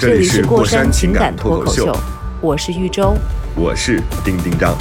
[0.00, 1.94] 这这里里是过山情感脱口秀，
[2.40, 3.14] 我是豫州。
[3.54, 4.74] 我是丁丁张。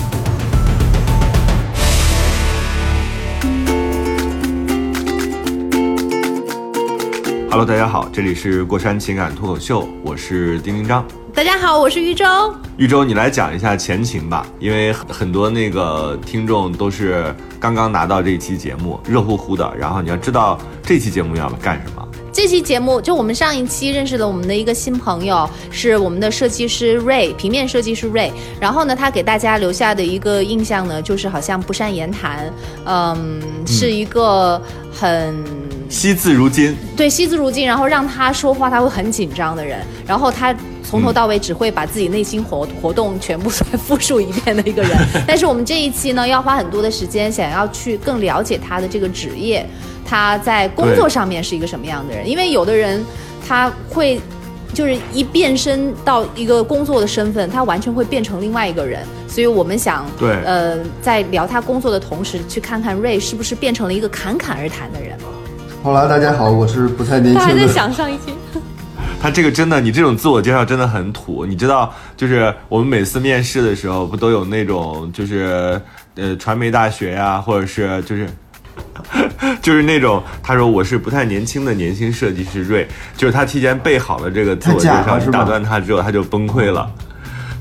[7.49, 11.05] Hello，大家好，这里是过山情感脱口秀，我是丁丁张。
[11.33, 12.25] 大家好，我是豫州。
[12.77, 19.69] 豫州，你来讲一下前情吧，因为很很多那个听众都是刚刚拿到这一期节目，热乎乎的。
[19.77, 22.08] 然后你要知道这期节目要干什么。
[22.39, 28.31] 这期节目就我们上一期认识了我们的一个新朋友，是我们的设计师 Ray，，平面设计师 Ray。
[28.61, 32.49] 然后呢，他给大家留下的一个印象呢，就是好像不善言谈，
[32.85, 35.43] 嗯，是一个很。
[35.89, 44.91] 惜字如金，对，惜字如金，然后让他说话他会很紧张的人，然后他从头到尾只会把自己内心活活动全部再复述一遍的一个人。
[45.27, 49.67] 但是我们这一期呢，要花很多的时间，想要去更了解他的这个职业，
[50.05, 52.29] 他在工作上面是一个什么样的人。
[52.29, 53.03] 因为有的人
[53.47, 54.21] 他会
[54.73, 59.03] 就是一变身到一个工作的身份，他完全会变成另外一个人。
[59.27, 65.17] 所以我们想，对呃，在聊他工作的同时，去看看瑞是不是变成了一个侃侃而谈的人。
[65.81, 67.65] 好了，大家好，我是不太年轻他还在。
[67.67, 68.33] 想上一期。
[69.21, 71.45] 他这个真的，你这种自我介绍真的很土。
[71.45, 75.81] 你知道，就是我们每次面试的时候，不都有那种就是
[76.15, 78.27] 呃传媒大学呀、或者是就是。
[79.61, 86.89] 就是那种，他说我是不太年轻的年轻设计师瑞，就是他提前备好了这个自我介绍，打断他之后他就崩溃了。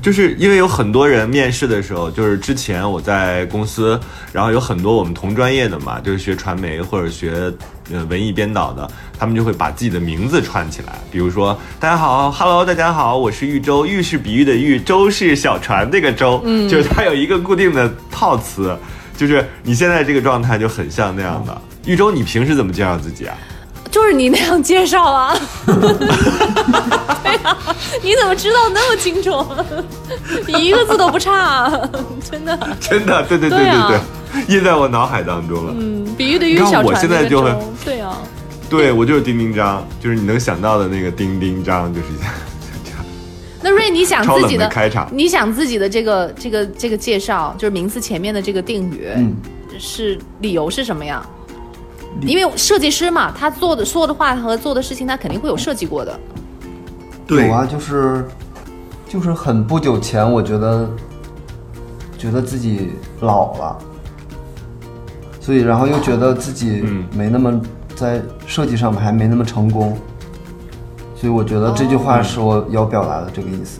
[0.01, 3.99] 就是因为有很多人面试的时候，就是之前我在公司，
[4.31, 7.51] 然后有很多我们同专业的嘛，就是学传媒或者学
[7.91, 18.77] 呃文艺编导的，他们就会把自己的名字串起来，比如说大家好，Hello，大家好，我是喻州，喻是比喻的喻，州是小船那个州，嗯，就是它有一个固定的套词，
[19.17, 21.61] 就是你现在这个状态就很像那样的。
[21.85, 23.35] 豫州，你平时怎么介绍自己啊？
[23.91, 25.35] 就是你那样介绍啊。
[25.65, 27.57] 对啊，
[28.01, 29.45] 你怎么知道那么清楚？
[30.47, 31.69] 你一个字都不差，
[32.29, 32.57] 真的。
[32.79, 34.01] 真的，对对对对对啊，
[34.47, 35.73] 印在我脑海当中了。
[35.77, 38.17] 嗯，比喻的喻你看我小船那个现在就会舟对啊。
[38.69, 42.33] 对我就是丁丁张，就是你能想到的那个丁丁张，就是这样。
[43.61, 49.35] 那瑞，你想自己的开场你想自己的这个这个这个介绍，就是名字前面的这个定语，嗯，
[49.77, 51.25] 是理由是什么呀？
[52.21, 56.19] 因为设计师嘛，他做的说的话和做的事情，他肯定会有设计过的。
[57.27, 58.25] 有啊，就是
[59.07, 60.89] 就是很不久前，我觉得
[62.17, 63.77] 觉得自己老了，
[65.39, 67.61] 所以然后又觉得自己嗯没那么
[67.95, 69.97] 在设计上面还没那么成功，
[71.15, 73.79] 所以我觉得这句话是我要表达的这个意思。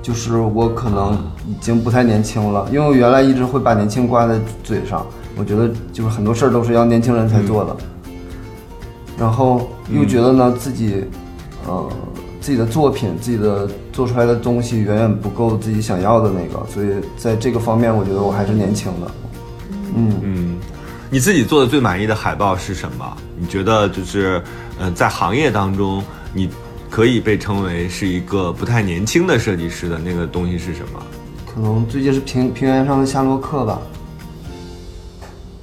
[0.00, 1.14] 就是我可能
[1.48, 5.04] 已经不太年轻了，因为我原来一直会把年轻挂在嘴上，
[5.36, 7.76] 我觉得就是很多事儿都是要年轻人才做的。
[9.18, 11.04] 然后又觉得呢自己，
[11.66, 11.88] 呃，
[12.40, 19.10] 自己的作品、自己的做出来的东西远远不够自己想要的那个，所以在这个方面，我觉得我还是年轻的。
[19.94, 20.56] 嗯，嗯，
[21.10, 23.16] 你自己做的最满意的海报是什么？
[23.38, 24.42] 你觉得就是，
[24.78, 26.02] 呃，在行业当中，
[26.34, 26.50] 你
[26.90, 31.02] 可以被称为是一个不太年轻的设计师的那个东西是什么？
[31.46, 33.80] 可能最近是平平原上的夏洛克吧。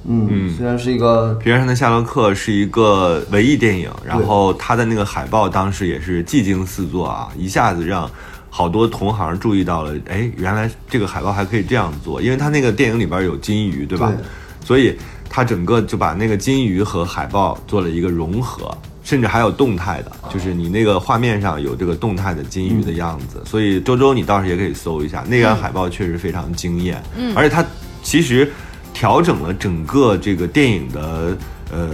[0.06, 0.56] 嗯，嗯。
[0.56, 8.10] 虽然是一个《平原上的夏洛克》是一个文艺电影，然后它的那个海报当时也是技惊四座啊，一下子让
[8.50, 14.12] 好多同行注意到了，哎，原来这个海报还可以这样做，因为它那个电影里边有金鱼，对吧？
[14.16, 14.24] 对。
[14.64, 14.96] 所以
[15.28, 23.42] 它整个就把那个金鱼和海报做了一个融合，甚至还有动态的，就是你那个画面上有这个动态的金鱼的样子。
[23.44, 27.62] 所以周周你倒是也可以搜一下，那张海报确实非常惊艳，嗯，而且它
[28.02, 28.50] 其实
[28.94, 31.36] 调整了整个这个电影的
[31.70, 31.90] 呃，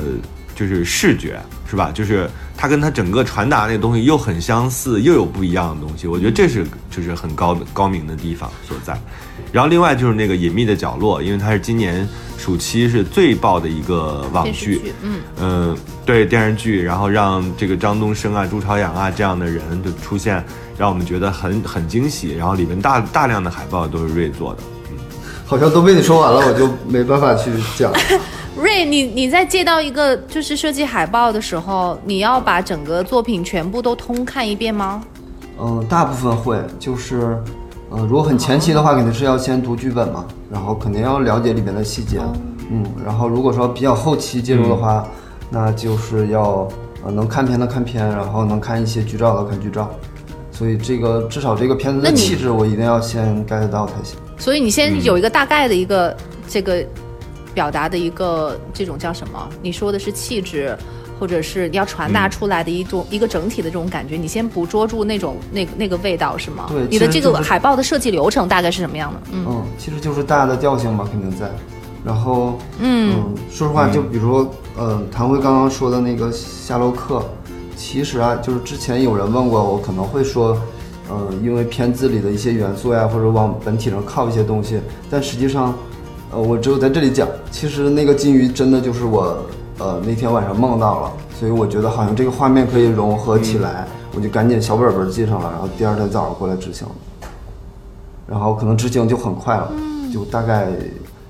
[0.55, 1.91] 就是视觉，是吧？
[1.93, 6.07] 就是它跟它整个传达那个东西又很相似，又有不一样的东西。
[6.07, 8.97] 我觉得这是就是很高的高明的地方所在。
[9.51, 12.07] 然后另外就是那个隐秘的角落，因为它是今年
[12.39, 20.45] 暑期是最爆的一个网剧，嗯，嗯，对电视剧，然后让这个张东升啊、朱朝阳啊这样的人就出现，
[20.77, 22.35] 让我们觉得很很惊喜。
[22.35, 24.63] 然后里面大大量的海报都是瑞做的，
[25.51, 27.93] 好像都被你说完了，我就没办法去讲。
[28.57, 35.03] 瑞，你你在接到一个就是设计海报的时候，你要把整个作品全部都通看一遍吗？
[35.61, 37.37] 嗯，大部分会，就是，
[37.91, 42.21] 嗯，如果很前期的话，肯定是要先读剧本嘛，然后肯定要了解里面的细节，
[42.71, 45.05] 嗯，然后如果说比较后期介入的话，
[45.51, 46.69] 那就是要
[47.05, 49.91] 呃能看片的看片，然后能看一些剧照的看剧照，
[50.53, 54.17] 所以这个至少这个片子的气质我一定要先 get 到才行。
[54.41, 56.17] 所以你先有一个大概的一个、
[56.49, 56.85] 这个
[57.55, 59.49] 表达的一个这种叫什么？
[59.63, 60.77] 你说的是气质，
[61.19, 66.67] 或者是你要传达出来的一种、一个整体的这种感觉，你先捕捉住那种那个那个味道是吗？
[66.71, 69.21] 对你的这个海报的设计流程大概是什么样的？
[69.31, 71.51] 嗯嗯，其实就是大的调性嘛，肯定在。
[72.03, 77.23] 然后，嗯，说实话，就比如说，呃，谭辉刚刚说的那个夏洛克，
[77.77, 80.57] 其实啊，就是之前有人问过我，可能会说，
[81.11, 84.81] 呃，因为片子里的一些元素呀，或者往本体上靠一些东西，
[85.11, 85.75] 但实际上，
[86.31, 89.37] 呃，我只有在这里讲，其实那个金鱼真的就是我，
[89.79, 96.87] 呃，那天晚上梦到了，所以我觉得好像这个画面可以融合起来，我就赶紧小本本记上了，然后第二天早上过来执行。
[98.29, 99.73] 然后可能执行就很快了，
[100.13, 100.69] 就大概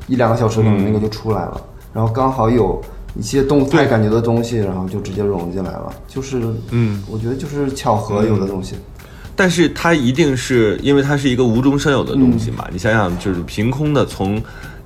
[0.06, 1.58] 一两个小时，可能那个就出来了。
[1.94, 2.78] 然后刚好有
[3.16, 5.90] 一些动态感觉的东西，然后就直接融进来了。
[6.06, 8.76] 就是，嗯，我觉得就是巧合有的东西。
[9.40, 12.66] 但是它一定是因为它是一个无中生有的东西嘛？
[12.70, 14.38] 你想想，就是凭空的从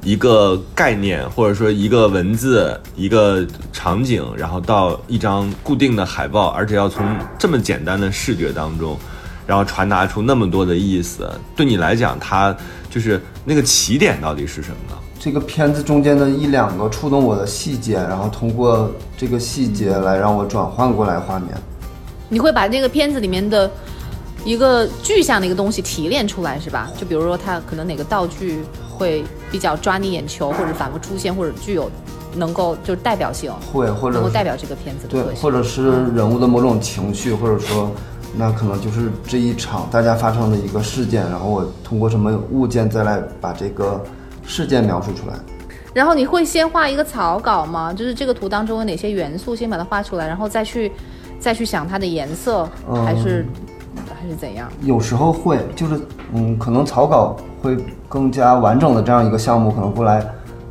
[0.04, 7.04] 一个概念或者说一个文字、一个场景，然后到一张固定的海报，而且要从
[7.36, 8.96] 这么简单的视觉当中，
[9.44, 12.56] 然后传达出那么多的意思，对你来讲，它
[12.88, 14.96] 就是那个起点到底是什么呢？
[15.18, 21.48] 这个片子中间的一两个触动我的细节，然后通过这个细节来让我转换过来画面。
[22.28, 23.70] 你会把那个片子里面的
[24.44, 26.90] 一个具象的一个东西提炼出来，是吧？
[26.98, 31.90] 就比如说它可能哪个道具会比较抓你眼球，或者反复出现，或者具有
[32.36, 35.42] 能够就是代表性，会或者能够代表这个片子的性。
[35.42, 37.90] 或者是人物的某种情绪，或者说，
[38.36, 44.04] 那可能就是这一场大家发生的一个事件，然后我通过什么物件再来把这个
[44.46, 45.34] 事件描述出来。
[45.94, 47.94] 然后你会先画一个草稿吗？
[47.94, 50.90] 就是这个图当中有哪些元素，先把它画出来，然后再去
[51.38, 53.46] 再去想它的颜色，嗯还是
[54.14, 54.68] 还是怎样？
[54.82, 56.00] 有时候会，就是
[56.32, 57.76] 嗯，可能草稿会
[58.08, 60.24] 更加完整的这样一个项目，可能过来，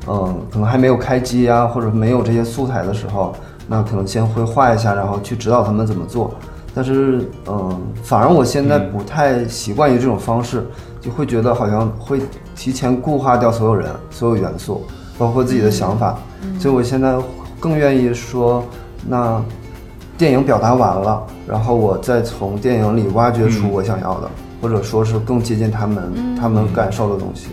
[0.07, 3.33] 嗯，可能还没有开机啊，或者没有这些素材的时候，
[3.67, 6.33] 那可能先会画一下，然后去指导他们怎么做。
[6.75, 10.65] 但是，嗯，反而我现在不太习惯于这种方式，
[10.99, 12.19] 就会觉得好像会
[12.55, 14.83] 提前固化掉所有人、所有元素，
[15.17, 16.17] 包括自己的想法。
[16.59, 17.15] 所以我现在
[17.59, 18.63] 更愿意说，
[19.07, 19.39] 那
[20.23, 24.31] 电影表达完了，然后我再从电影里挖掘出我想要的，
[24.61, 27.47] 或者说是更接近他们、他们感受的东西。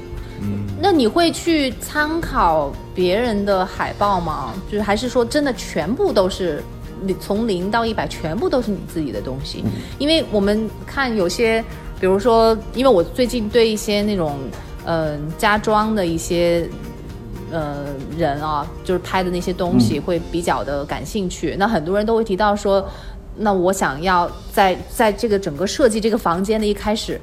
[0.80, 4.54] 那你会去参考别人的海报吗？
[4.70, 6.62] 就是还是说真的全部都是
[7.02, 9.64] 你从零到一百全部都是你自己的东西？
[9.98, 11.64] 因为我们看有些，
[11.98, 14.36] 比如说，因为我最近对一些那种
[14.84, 16.70] 嗯、呃家装的一些。
[17.50, 17.86] 呃，
[18.16, 21.56] 人啊，就是拍的那些东西会比较的感兴趣。
[21.58, 22.88] 那很多人都会提到说，
[23.36, 27.20] 那我想要在在这个整个设计这个房间的一开始，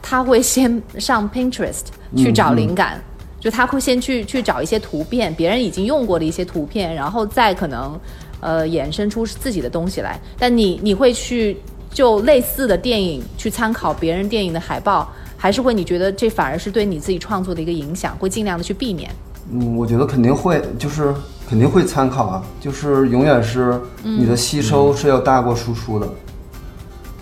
[0.00, 1.82] 他会先上 Pinterest
[2.16, 3.02] 去找灵感，
[3.38, 7.98] 就他会先去去找一些图片，别人已经用过的一些图片，然后再可能
[8.40, 10.18] 呃衍生出自己的东西来。
[10.38, 11.58] 但你你会去
[11.90, 19.10] 就类似的电影去参考别人电影的海报，还是会你觉得这反而是对你自己创作的一个影响，会尽量的去避免？
[19.52, 21.14] 嗯，我觉得肯定会，就是
[21.48, 26.08] 肯定会参考啊，就是永远是你的吸收是要大过输出的。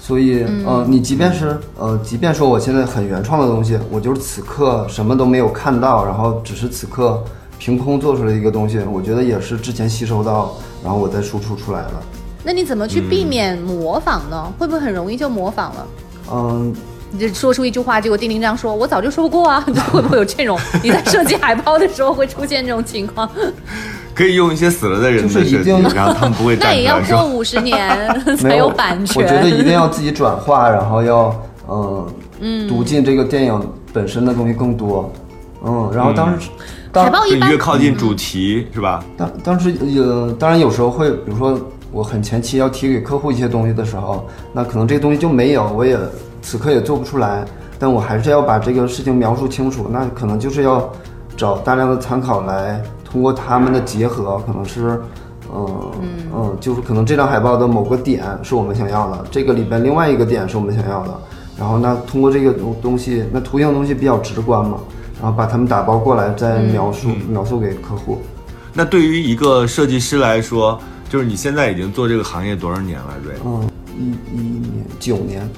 [0.01, 7.25] 所以，呃，你即便是呃，即便说我现在很原创的东西，我就是此刻什么都没有看到，然后只是此刻
[7.59, 11.93] 凭空做出来一个东西，我觉得也是之前吸收到，然后我再输出出来的。
[12.43, 14.53] 那你怎么去避免模仿呢？
[14.59, 15.87] 会不会很容易就模仿了？
[16.31, 16.75] 嗯，
[17.15, 19.61] 你就说出一句话，结果丁丁章说：“我早就说过啊。
[19.93, 20.59] ”会不会有这种？
[20.83, 23.31] 你在设计海报的时候会出现这种情况？
[24.13, 27.01] 可以用一些死了的人的就是设计一定，然后他们不会那也要。
[27.03, 27.89] 过五十年
[28.37, 29.23] 才没有版权。
[29.23, 32.07] 我觉得一定要自己转化，然后要嗯
[32.41, 35.13] 嗯读进这个电影本身的东西更多，
[35.65, 36.49] 嗯，然后当时、
[36.93, 39.05] 当海报一般越靠近主题是吧？
[39.17, 41.61] 当当时呃，当然有时候会，比如说
[41.93, 45.97] 我很前期要提给客户一些东西的时候，那可能这个东西就没有，我也
[46.45, 47.45] 此刻也做不出来，
[47.79, 50.89] 但我还是要把这个事情描述清楚，那可能就是要
[51.37, 55.01] 找大量的参考来，通过他们的结合，可能是。
[55.57, 55.93] 嗯
[56.35, 61.15] 嗯，就是可能这张海报的某个点是我们想要的，这个里边另外一个点是我们想要的，
[61.57, 64.79] 然后那通过这个东东西，那图形的东西比较直观嘛，
[65.23, 68.19] 然后把它们打包过来再描述、描述给客户。
[68.73, 70.77] 那对于一个设计师来说，
[71.09, 73.35] 就是你现在已经做这个行业多少年了，瑞？
[73.45, 75.49] 嗯，一一年九年，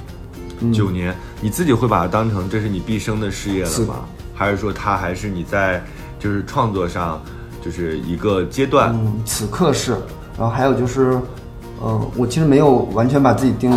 [0.73, 3.97] 九年，你自己会把它当成这是你毕生的事业了是吗？
[4.35, 5.83] 还是说它还是你在
[6.19, 7.21] 就是创作上
[7.65, 8.93] 就是一个阶段？
[8.95, 9.93] 嗯，此刻是，
[10.39, 11.19] 然后还有就是，
[11.81, 13.73] 呃，我其实没有完全把自己定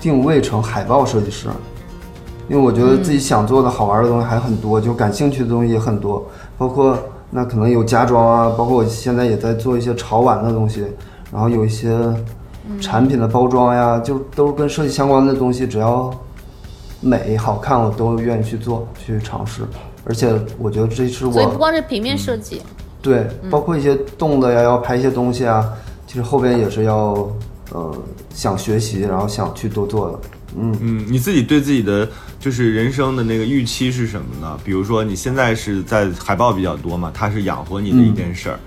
[0.00, 1.48] 定位成海报设计师，
[2.48, 6.26] 因为我觉得自己想做的好玩的东西还很多，就感兴趣的东西也很多，
[6.58, 6.98] 包括
[7.30, 10.84] 那可能有家装啊，包括我现在也在做一些潮玩的东西，
[11.32, 11.98] 然后有一些
[12.80, 16.14] 产品的包装呀，就都是跟设计相关的东西，只要
[17.04, 19.62] 美好看，我都愿意去做去尝试，
[20.04, 22.62] 而且我觉得这是我所以不光是平面设计，
[23.02, 25.70] 对，包括一些动的呀，要拍一些东西啊，
[26.06, 27.30] 其实后边也是要
[27.72, 27.94] 呃
[28.34, 30.18] 想学习，然后想去多做的。
[30.56, 32.08] 嗯，嗯，你自己对自己的
[32.40, 34.58] 就是人生的那个预期是什么呢？
[34.64, 38.58] 比如说你现在是在海报比较多嘛，它是养活你的一件事儿，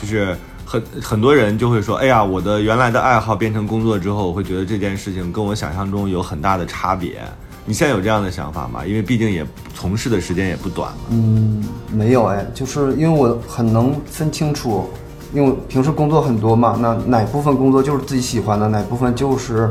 [0.00, 0.34] 就是
[0.64, 7.20] 很很多人就会说，哎呀，我的原来的爱好变成工作之后，我会觉得这件事情跟我想象中有很大的差别。
[7.64, 8.84] 你现在有这样的想法吗？
[8.84, 10.98] 因为毕竟也从事的时间也不短了。
[11.10, 14.88] 嗯没有哎，就是因为我很能分清楚，
[15.32, 19.70] 因为平时工作很多嘛，那哪部分工作就是自己喜欢的，哪部分就是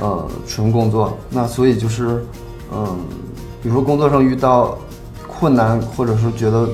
[0.00, 1.16] 呃纯工作。
[1.30, 2.24] 那所以就是
[2.72, 2.98] 嗯、
[3.62, 4.76] 比如说工作上遇到
[5.28, 6.68] 困难，或者是觉得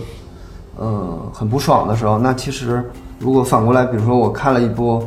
[0.81, 2.83] 嗯很不爽的时候，那其实
[3.19, 5.07] 如果反过来，比如说我看了一部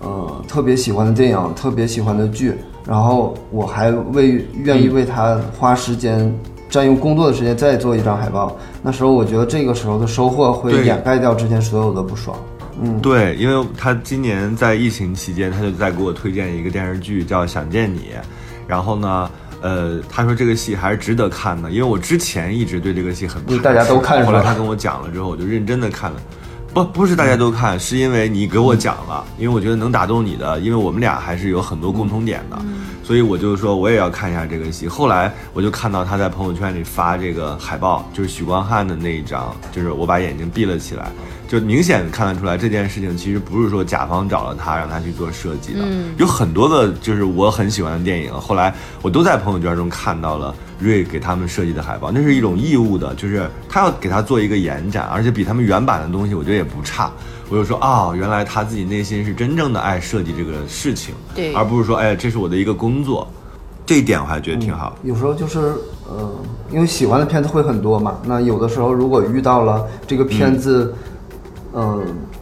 [0.00, 6.32] 呃特别喜欢的电影，特别喜欢的剧，然后我还为愿意为他花时间，
[6.68, 12.36] 占用工作的时间再做一张海报，那时候我觉得这个时候的收获会掩盖掉之前所有的不爽。
[12.80, 13.00] 嗯。
[13.00, 17.98] 对，因为他今年在疫情期间，他就在给我推荐一个电视剧叫《想见你》，
[18.66, 26.20] 然后呢，呃，他说这个戏还是值得看的，因为我之前一直对这个戏很排斥，大家都看后来他跟我讲了之后，我就认真的看了。
[26.74, 32.58] 不，不是大家都看，是因为你给我讲了，因为我觉得能打动你的，因为我们俩还是有很多共同点的，
[33.04, 34.88] 所以我就说我也要看一下这个戏。
[34.88, 41.12] 后来我就看到他在朋友圈里发这个海报，就是许光汉的那一张，就是我把眼睛闭了起来，
[41.52, 45.80] 就明显看得出来这件事情其实不是说甲方找了他让他去做设计的，
[46.16, 57.12] 有很多的就是我很喜欢的电影，后来我都在朋友圈中看到了瑞给他们设计的海报，那是一种义务的，就是他要给他做一个延展，而且比他们原版的东西我觉得也不差。
[57.50, 63.28] 我就说啊、原来他自己内心是真正的爱设计这个事情，对而不是说哎这是我的一个工作，
[63.84, 64.96] 这一点我还觉得挺好。
[65.02, 65.74] 有时候就是，
[66.08, 66.32] 呃，
[66.70, 68.16] 因为喜欢的片子会很多嘛。
[68.24, 71.11] 那有的时候如果遇到了这个片子，嗯、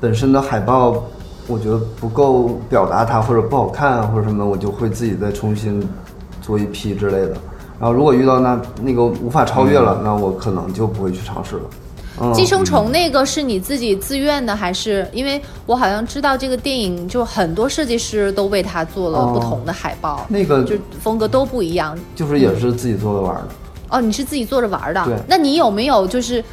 [0.00, 1.04] 本身的海报，
[1.46, 5.86] 我觉得不够表达它，或者不好看啊或者什么，我就会自己再重新
[6.42, 7.34] 做一批之类的。
[7.78, 11.62] 然后如果遇到那那个无法超越了，那我可能就不会去尝试了。
[12.20, 21.96] 嗯，寄生虫那个是你自己自愿的，还是因为我好像知道这个电影，就很多设计师都为它做了哦不同的海报，那个就风格都不一样。
[22.14, 23.48] 就是也是自己做着玩儿的。
[23.88, 26.44] 哦，你是自己做着玩的对，那你有没有就是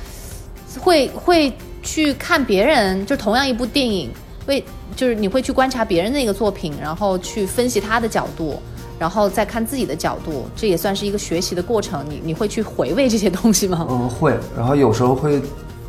[0.79, 1.51] 会会
[1.87, 4.11] 去看别人，就同样一部电影，
[4.45, 4.61] 为
[4.93, 8.59] 就是你会去观察别人的一个作品，然后去分析他的角度，
[8.99, 12.05] 然后再看自己的角度，这也算是一个学习的过程。
[12.09, 13.87] 你你会去回味这些东西吗？
[13.89, 15.41] 嗯，会，然后有时候会，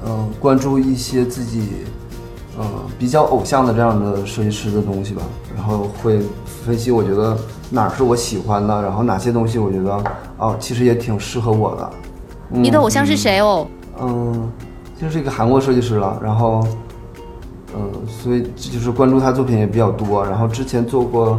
[0.07, 1.69] 嗯、关注一些自己，
[2.61, 2.65] 嗯、
[2.97, 5.23] 比较偶像的这样的设计师的东西吧，
[5.57, 6.21] 然后会
[6.65, 7.37] 分析，我觉得
[7.71, 10.05] 哪儿是我喜欢的，然后哪些东西我觉得，
[10.37, 11.91] 哦，其实也挺适合我的。
[12.51, 13.67] 你的偶像是谁哦？
[14.01, 14.53] 嗯，
[15.01, 16.67] 就是一个韩国设计师了，然后，
[17.75, 20.25] 嗯，所以就是关注他作品也比较多。
[20.25, 21.39] 然后之前做过，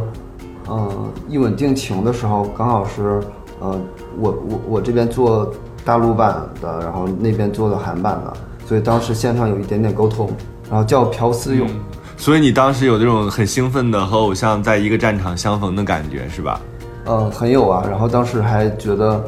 [0.68, 3.20] 嗯，一吻定情的时候，刚好是，
[3.60, 3.78] 呃，
[4.18, 5.52] 我我我这边做
[5.84, 8.32] 大陆版的，然后那边做的韩版的，
[8.66, 10.30] 所以当时现场有一点点沟通。
[10.70, 11.68] 然后叫朴思勇，
[12.16, 16.60] 所以你当时有这种很兴奋的和偶像在一个战场相逢的感觉是吧？
[17.06, 17.84] 嗯，很有啊。
[17.90, 19.20] 然后当时还觉得，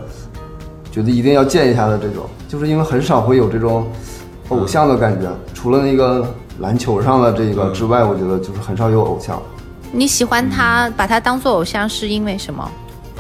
[0.93, 3.85] 觉得一定要见一下的这种，就是因为很少会有这种
[4.53, 6.27] 偶像的感觉，除了那个
[6.61, 9.41] 篮球上的这个之外，我觉得就是很少有偶像。
[9.91, 12.71] 你喜欢他，把他当做偶像是因为什么？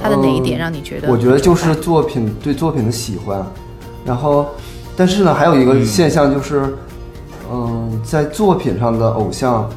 [0.02, 1.08] 他的哪一点让你觉得？
[1.10, 3.44] 我觉得就是作品对作品的喜欢，
[4.04, 4.46] 然后，
[4.96, 6.74] 但是呢，还有一个现象就是，
[7.52, 9.68] 嗯、在作品上的偶像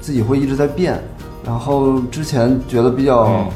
[0.00, 0.98] 自己会一直在变，
[1.44, 3.46] 然后之前觉得比较嗯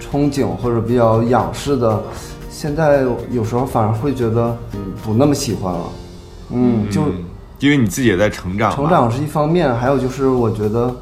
[0.00, 2.00] 憧憬或者比较仰视的，
[2.60, 5.80] 现在有时候反而会觉得嗯不那么喜欢了，
[6.52, 7.24] 嗯，就嗯
[7.60, 10.92] 因为你自己也在成长，成长是一方面，还有就是我觉得，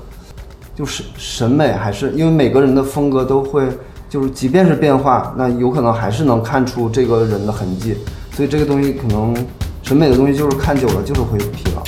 [0.75, 3.67] 就是审美还是因为每个人的风格都会，
[4.11, 7.97] 就是即便是变化，那有可能还是能看出这个人的痕迹，
[8.33, 9.35] 所以这个东西可能
[9.83, 11.83] 审美的东西就是看久了就是会疲劳。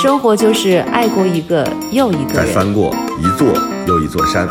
[0.00, 2.44] 生活就是爱过一个又一个再。
[2.44, 2.94] 翻过。
[3.18, 3.48] 一座
[3.88, 4.46] 又一座山。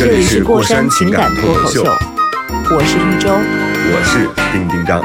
[0.00, 5.04] 这里是过山情感脱口秀，我是玉州，我是丁丁张。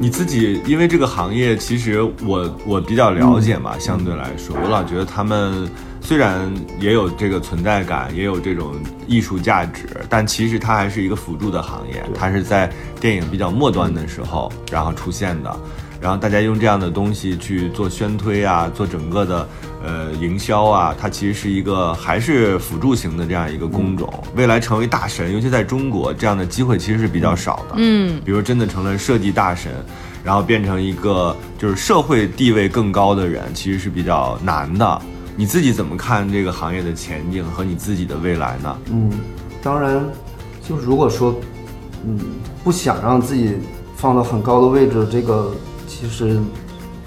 [0.00, 5.70] 你自己因为这个行业，其实我我比较了解嘛，相对来说，我老觉得他们
[6.08, 6.50] 虽然
[6.80, 15.54] 也有这个存在感，也有这种艺术价值，但其实它还是一个辅助的行业，它是在电影比较末端的时候然后出现的，
[16.00, 19.46] 然后大家用这样的东西去做宣推啊，做整个的
[19.84, 24.10] 呃营销啊，它其实是一个还是辅助型的这样一个工种。
[24.34, 27.74] 未来成为大神，尤其在中国这样的机会其实是比较少的。
[27.76, 29.70] 嗯，比如真的成了设计大神，
[30.24, 35.02] 然后变成一个就是社会地位更高的人，其实是比较难的。
[35.38, 38.76] 你自己怎么看这个行业的前景和你自己的未来呢？
[38.90, 39.08] 嗯，
[39.62, 40.04] 当然，
[40.68, 41.32] 就是如果说，
[42.04, 42.18] 嗯，
[42.64, 43.54] 不想让自己
[43.94, 45.52] 放到很高的位置，这个
[45.86, 46.40] 其实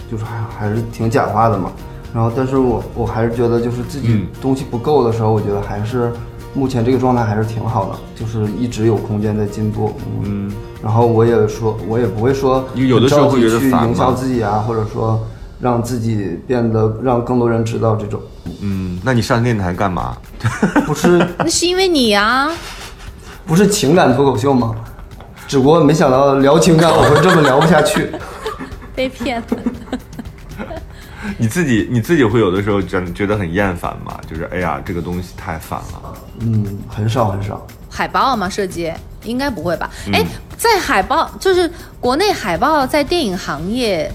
[0.09, 1.73] 就是还还是挺假话的嘛。
[2.13, 6.09] 然后，但是我我还是觉得，就是自己嗯东西不够的时候，我觉得还是
[6.53, 9.91] 目前这个状态还是挺好的，就是一直有空间在进步。
[10.23, 10.49] 嗯，
[10.81, 15.19] 然后我也说，我也不会说有的时候会去营销自己啊，或者说
[15.61, 18.19] 让自己变得让更多人知道这种，
[18.61, 20.17] 嗯，那你上电台干嘛？
[20.85, 22.49] 不是那是因为你啊，
[23.45, 24.73] 不是情感脱口秀吗？
[25.47, 28.09] 只不过没想到聊情感我会这么聊不下去。
[28.95, 29.47] 被骗了。
[31.37, 34.19] 你自己你自己会有的时候觉觉得很厌烦吗？
[34.29, 36.13] 就是哎呀，这个东西太烦了。
[36.39, 37.65] 嗯，很少很少。
[37.89, 38.91] 海报吗，设计
[39.23, 39.89] 应该不会吧？
[40.07, 40.25] 嗯哎、
[40.57, 44.11] 在海报就是国内海报在电影行业，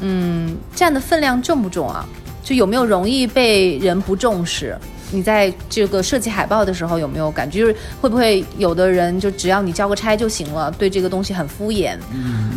[0.00, 2.06] 嗯，占的分量重不重啊？
[2.42, 4.76] 就有没有容易被人不重视？
[5.12, 11.96] 你在这个设计海报的时候有没有感觉，就是会不会有的人就只要你交个差就行了，对这个东西很敷衍？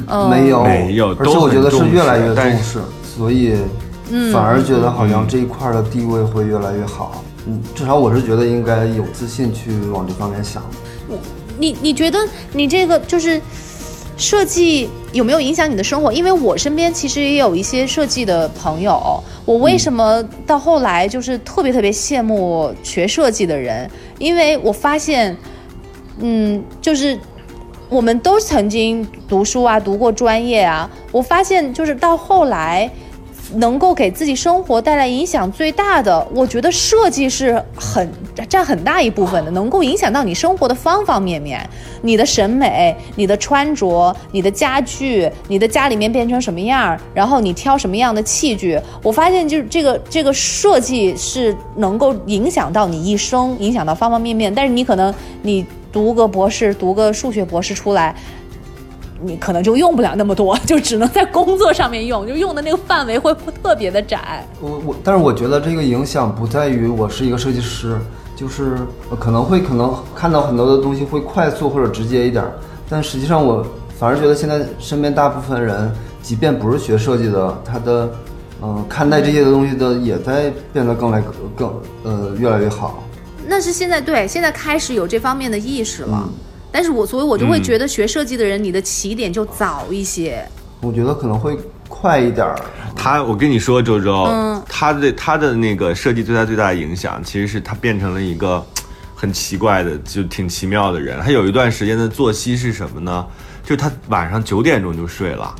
[0.07, 3.55] 嗯，没有，没有而且我觉得是越来越重视所以
[4.09, 7.23] 嗯反而觉得好像嗯这一块的地位会越来越好。
[7.45, 10.63] 嗯，至少我是觉得应该有自信去往这方面想。
[11.57, 12.17] 你你觉得
[12.53, 13.39] 你这个就是
[14.19, 16.11] 设计有没有影响你的生活？
[16.11, 23.89] 因为我身边其实也有一些设计的朋友，我为什么到后来就是特别特别羡慕学设计的人？
[24.19, 25.35] 因为我发现，
[26.19, 27.17] 嗯，就是
[27.87, 32.91] 我们都曾经读书啊，读过专业啊，我发现就是到后来。
[33.55, 38.09] 能够给自己生活带来影响最大的，我觉得设计是很
[38.47, 41.67] 占很大一部分的，能够影响到你生活的方方面面，
[42.01, 48.79] 你的审美、你的穿着、你的家具、你的家里面变成什么样，然后你挑什么样的器具。
[49.01, 54.53] 我发现就是这个这个设计是能够影响到你一生，影响到方方面面。
[54.53, 58.15] 但是你可能你读个博士，读个数学博士出来。
[59.21, 64.45] 你可能就用不了那么多， 就只能在工作上面用，就用的那个范围会特别的窄。
[64.61, 67.97] 我我，但是我觉得这个影响不在于我是一个设计师，
[68.35, 68.77] 就是
[69.19, 72.53] 可能会可能看到很多的东西会快速或者直接一点儿，
[72.89, 73.65] 但实际上我
[73.97, 78.09] 反而觉得现在身边大部分人，即便不是学设计的，他的
[78.61, 81.23] 嗯、看待这些的东西的也在变得更来
[81.55, 83.01] 更呃越来越好。
[83.47, 86.29] 那是现在对，现在开始有这方面的意识了。
[86.71, 90.45] 但是我所以，我就会觉得学设计的人，你的起点就早一些。
[90.81, 92.55] 我觉得可能会快一点儿。
[92.95, 98.65] 他，我跟你说，周周，嗯他的他的那个设计对他最大的影响，其实是他变成了一个
[99.15, 101.19] 很奇怪的，就挺奇妙的人。
[101.21, 103.25] 他有一段时间的作息是什么呢？
[103.63, 105.53] 就是他晚上九点钟就睡了，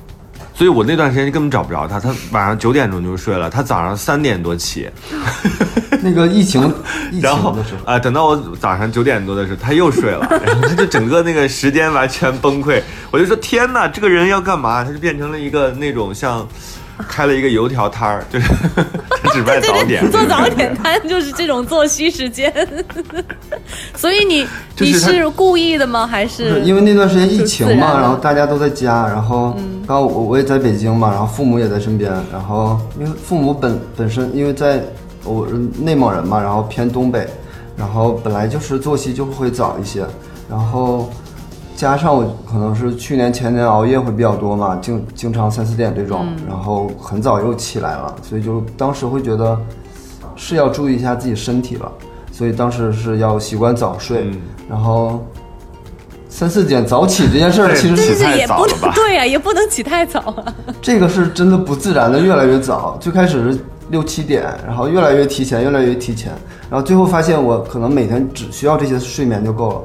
[0.60, 2.02] 所以我那段时间根本找不着他。
[2.02, 4.90] 他晚上九点钟就睡了，他早上三点多起，
[6.04, 6.62] 那个疫情
[7.14, 12.82] 疫然后情的时候，啊、等到我早上九点多的时候，他又睡了，然 后他就整个那个时间完全崩溃。
[13.10, 14.84] 我就说天哪，这个人要干嘛？
[14.84, 16.46] 他就变成了一个那种像
[17.08, 18.48] 开了一个油条摊儿， 就是
[19.22, 22.52] 他只卖早点，做早点摊就是这种作息时间。
[23.96, 26.06] 所以你你就是故意的吗？
[26.06, 34.82] 还是是因为那段时间疫情嘛，然然后大家都在家，然后嗯刚好我我也在北京嘛，然后父母也在身边，然后因为父母本本身因为在
[35.24, 37.28] 我是内蒙人嘛，然后偏东北，
[37.78, 40.06] 然后本来就是作息就会早一些，
[40.50, 41.12] 然后
[41.80, 49.58] 加上我可能是去年前年熬夜会比较多嘛，经经常三四点这种，然后很早又起来了，所以就当时会觉得
[50.36, 51.90] 是要注意一下自己身体了，
[52.34, 55.26] 所以当时是要习惯早睡，嗯然后
[56.28, 60.54] 三四点早起这件事 其实起太早了吧能对呀、也不能起太早啊。
[60.82, 62.98] 这个是真的不自然的，越来越早。
[63.00, 66.34] 最开始是六七点，然后越来越提前，越来越提前，
[66.70, 69.82] 然后最后发现我可能每天只需要这些睡眠就够了。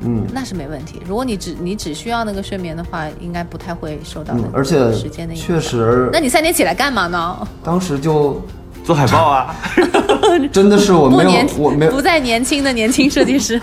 [0.00, 1.00] 嗯那是没问题。
[1.06, 5.46] 如果你只你只需要那个睡眠的话，应该不太会受到那嗯，而且时间的影响。
[5.46, 7.48] 确实那，你三点起来干嘛呢？
[7.62, 8.40] 当时就
[8.84, 9.54] 做海报啊，
[10.52, 13.60] 真的是我没有，我没有不再年轻的年轻设计师，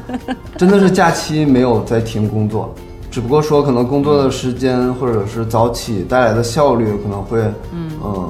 [0.58, 2.74] 真的是假期没有在停工作，
[3.10, 7.40] 只不过说可能工作的时间或者是早起带来的效率可能会，
[7.72, 8.28] 嗯，呃，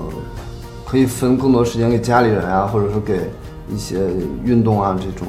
[0.84, 3.18] 可以分更多时间给家里人啊，或者说给
[3.74, 3.98] 一些
[4.44, 5.26] 运动啊这种。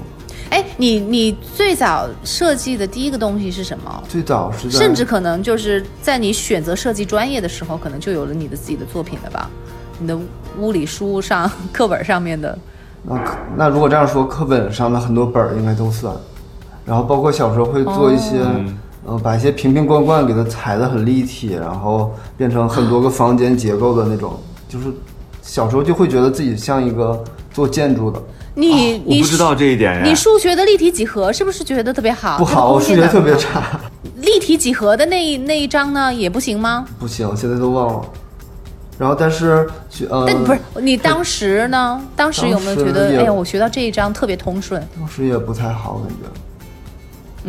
[0.78, 4.04] 哎，你你最早设计的第一个东西是什么？
[4.08, 9.50] 最早是在甚至可能就是在你选择设计专业的时候，可能就有了你的自己的作品了吧？
[10.00, 10.18] 你的
[10.60, 12.58] 物理书上、课本上面的，
[13.02, 16.16] 那课那如果这样说，课本上的很多本儿应该都算，
[16.86, 18.46] 然后包括小时候会做一些，
[19.04, 24.86] 呃，把一些瓶瓶罐罐给它裁得很立体，然后变成很多个房间结构的那种，就是
[25.42, 28.22] 小时候就会觉得自己像一个做建筑的。
[28.58, 30.16] 你、你我不知道这一点你。
[30.16, 32.40] 数学的立体几何是不是觉得特别好？
[32.40, 33.36] 不好，我数学特别。
[33.38, 33.80] 差，
[34.22, 36.84] 立体几何的那一那一张呢，也不行吗？
[36.98, 38.06] 不行，现在都忘了。
[38.98, 42.02] 然后但是学呃，但不是你当时呢？
[42.16, 44.84] 当时有没有觉得，哎呀，我学到这一章特别通顺？
[45.00, 46.26] 当时也不太好感觉，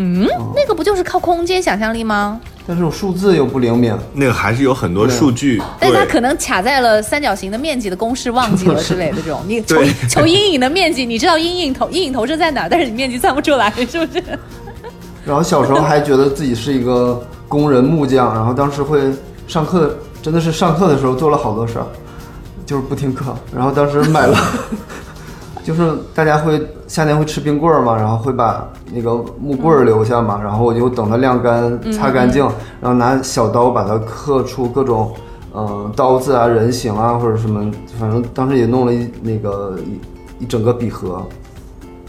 [0.00, 2.40] 嗯，那个不就是靠空间想象力吗？
[2.64, 9.40] 但是我数字又不灵敏，那个还是有很多数据，但是它可能卡在了三角形的面积的公式忘记了之类的这种。
[9.48, 14.22] 你求求阴影的面积，你知道阴影投阴影投射在哪，但是你面积算不出来，是不是？
[15.24, 19.00] 然后小时候还觉得自己是一个工人木匠，然后当时会
[19.48, 21.86] 上课，真的是上课的时候做了好多事儿，
[22.64, 23.34] 就是不听课。
[23.52, 24.38] 然后当时买了，
[25.68, 32.42] 就是大家会夏天会吃冰棍儿嘛，然后会把那个木棍儿留下嘛，然后我就等它晾干、擦干净，
[32.80, 35.12] 然后拿小刀把它刻出各种。
[35.54, 41.22] 嗯，刀子啊，人形啊，或者什么，反正当时也弄了一那个一一整个笔盒，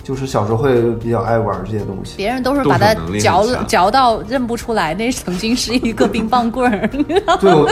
[0.09, 2.15] 就是小时候会比较爱玩这些东西。
[2.17, 6.87] 别人都是把它嚼强嚼到认不出来，那曾经是一个冰棒棍儿。
[7.39, 7.69] 对，我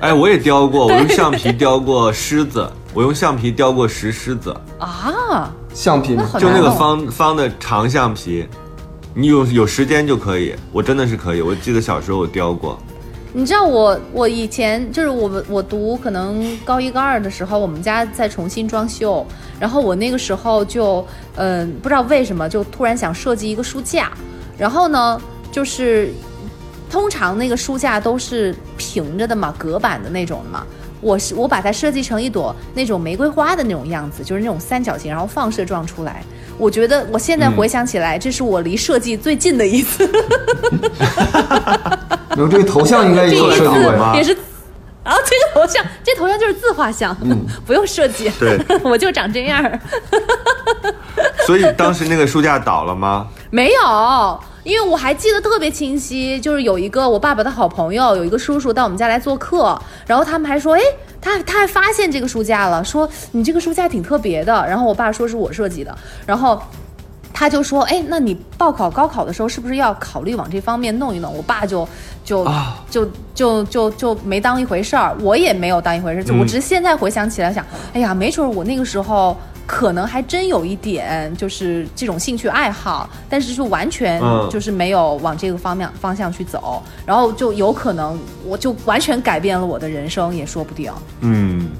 [0.00, 8.44] 哎，我也雕过，我用橡皮雕过狮子，我用橡皮雕过石狮子，啊，橡皮就那个方方的长橡皮，
[9.14, 11.40] 你有有时间就可以，我真的是可以。
[11.40, 12.76] 我记得小时候我雕过，
[13.32, 19.24] 你知道我我以前就是我们我读可能高一高二的时候，我们家在重新装修，
[19.60, 24.10] 然后我那个时候就嗯、不知道为什么就突然想设计一个书架，
[24.58, 25.20] 然后呢
[25.52, 26.12] 就是
[26.90, 30.66] 通常那个书架都是平着的嘛，隔板的那种的嘛。
[31.00, 36.22] 我是我把它设计成一朵那种玫瑰花的那种样子，就是那种三角形，然后放射状出来。
[36.60, 40.06] 我觉得我现在回想起来，这是我离设计最近的一次。
[42.36, 43.74] 有这个头像应该也第一有设计。
[44.16, 44.36] 也是。
[45.02, 47.16] 然后这个头像，这头像就是自画像，
[47.66, 49.80] 不用设计，对 我就长这样儿。
[51.46, 53.26] 所以当时那个书架倒了吗？
[53.50, 60.80] 没有，因为我还记得特别清晰，就是有一个我爸爸的好朋友，有一个叔叔到我们家来做客，然后他们还说，哎，
[61.20, 64.52] 他他还发现这个书架了，说你这个书架挺特别的。
[64.66, 65.96] 然后我爸说是我设计的，
[66.26, 66.60] 然后。
[67.32, 71.88] 他就说：“哎，那你报考高考的时候是不是要考虑往这方面弄一弄？”我爸就
[72.22, 76.24] 就、啊就就就就没当一回事儿，我也没有当一回事儿。
[76.24, 79.34] 就我嗯只是现在回想起来想，哎呀，没准儿我那个时候
[79.70, 90.92] 可能还真有一点就是这种兴趣爱好，但是就完全嗯就是没有往这个方面方向去走，然后就有可能我就完全改变了我的人生，也说不定。
[91.20, 91.70] 嗯，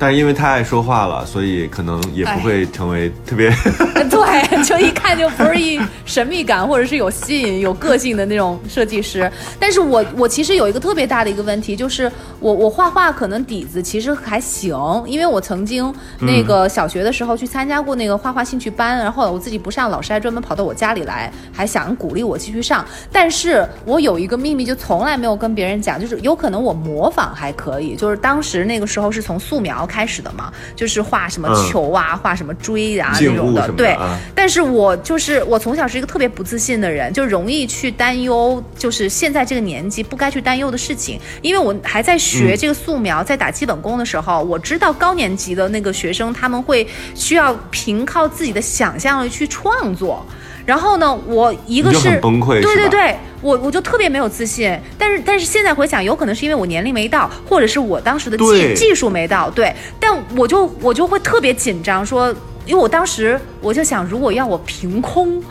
[0.00, 3.50] 但是因为太爱说话了，所以可能也不会成为特别。
[4.08, 9.30] 对， 就一看就不是一神秘感或者是有吸引、有个性的那种设计师。
[9.58, 14.74] 但是我我其实有一个特别大的一个问题，就是我我画画可能底子其实还行，
[15.06, 22.82] 因为我曾经那个小学的时候去参加过那个画画兴趣班，然后我自己不上，老师还专门跑到我家里来，还想鼓励我继续上。
[23.12, 33.88] 但是我有一个秘密，就从来没有跟别人讲，就是有可能我模仿还可以，就是当时那个时候是从素描开始的嘛，就是画什么嗯球啊，画什么锥啊静那种的，对。
[33.94, 41.20] 啊但是我就是我从小是一个特别不自信的人，就容易去担忧，就是现在这个年纪不该去担忧的事情。
[41.42, 50.24] 因为我还在学这个素描，在打基本功的时候，我知道高年级的那个学生他们会需要凭靠自己的想象力去创作。
[50.70, 54.78] 然后呢，我一个是崩溃对对对，我我就特别没有自信。
[54.96, 59.74] 但是但是现在回想，有可能是因为我年龄没到，或者是我当时的技技术没到，对。
[59.98, 62.32] 但我就我就会特别紧张，说。
[62.66, 65.42] 因为我当时我就想，如果要我凭空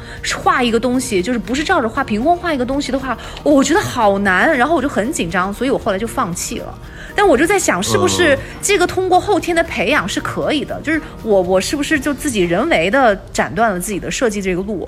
[0.41, 6.73] 画一个东西，就是不是照着画，凭空画一个东西的话，我觉得好难，然后我就很紧张，所以我后来就放弃了。
[7.15, 10.79] 但我就在想，是不是嗯这个通过后天的培养是可以的？
[10.81, 14.87] 就是我我是不是就自己人为的斩断了自己的设计这个路？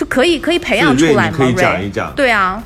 [0.00, 2.10] 就可以可以培养出来可以讲一讲。
[2.16, 2.62] 对啊，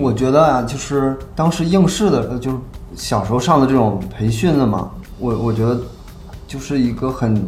[0.00, 2.56] 我觉得啊，就是当时应试的，呃就是
[2.96, 4.90] 小时候上的这种培训的嘛，
[5.20, 5.80] 我我觉得
[6.48, 7.40] 就是一个很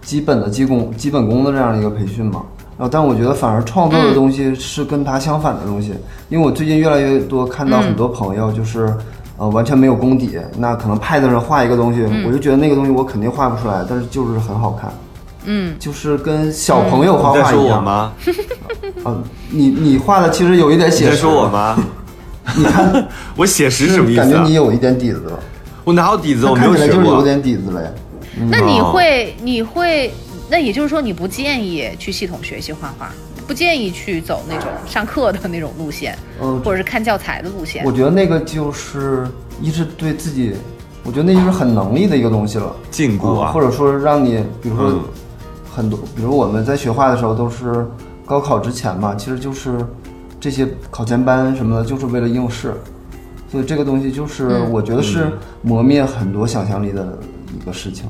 [0.00, 2.42] 基本的基功基本功的这样的一个培训嘛。
[2.78, 5.92] 然后，但我觉得反而创作的东西是跟它相反的东西，
[6.30, 8.90] 因为我最近越来越多看到很多朋友就是。
[9.38, 14.92] 呃，完全没有功底，那可能 Pad 上画一个东西，我就觉得那个东西我肯定画不出来，但是就是很好看，
[15.44, 17.76] 嗯，就是跟小朋友画你在说画一样。
[17.78, 18.12] 我吗？
[19.04, 21.10] 嗯， 你你画的其实有一点写实。
[21.12, 21.48] 在说我？
[21.48, 21.76] 吗？
[22.56, 24.24] 你看， 我写实什么意思、啊？
[24.24, 25.38] 感觉你有一点底子了。
[25.84, 26.46] 我哪有底子？
[26.46, 27.22] 我没看起来就是有。
[27.22, 27.88] 点底子了呀。
[28.50, 30.12] 那你哦会你会，
[30.48, 33.10] 那也就是说你不建议去系统学习画画，
[33.46, 37.92] 不建议去走那种上课的那种路线，嗯或者是看教材的路线我。
[37.92, 39.26] 觉得那个就是
[39.60, 40.52] 一是对自己，
[41.04, 42.74] 我觉得那就是很能力的一个东西了。
[42.90, 45.04] 禁锢啊嗯或者说让你，比如说嗯
[45.74, 47.86] 很多，比如我们在学画的时候都是
[48.26, 49.84] 高考之前嘛，其实就是
[50.38, 52.74] 这些考前班什么的，就是为了应试。
[53.50, 55.30] 所以这个东西就是我觉得是
[55.62, 57.18] 磨灭很多想象力的
[57.58, 58.06] 一个事情。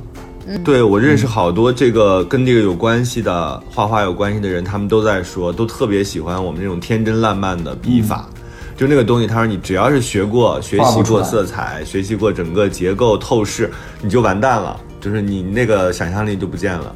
[0.65, 8.29] 对我认识好多这个跟这个有关系的画画有关系的人，他们都在说，都特别喜欢我们这种天真烂漫的笔法。
[8.77, 13.71] 就那个东西，他说你只要是学过、学习过色彩、学习过整个结构透视，
[14.01, 16.93] 你就完蛋了，就是你那个想象力就不见了。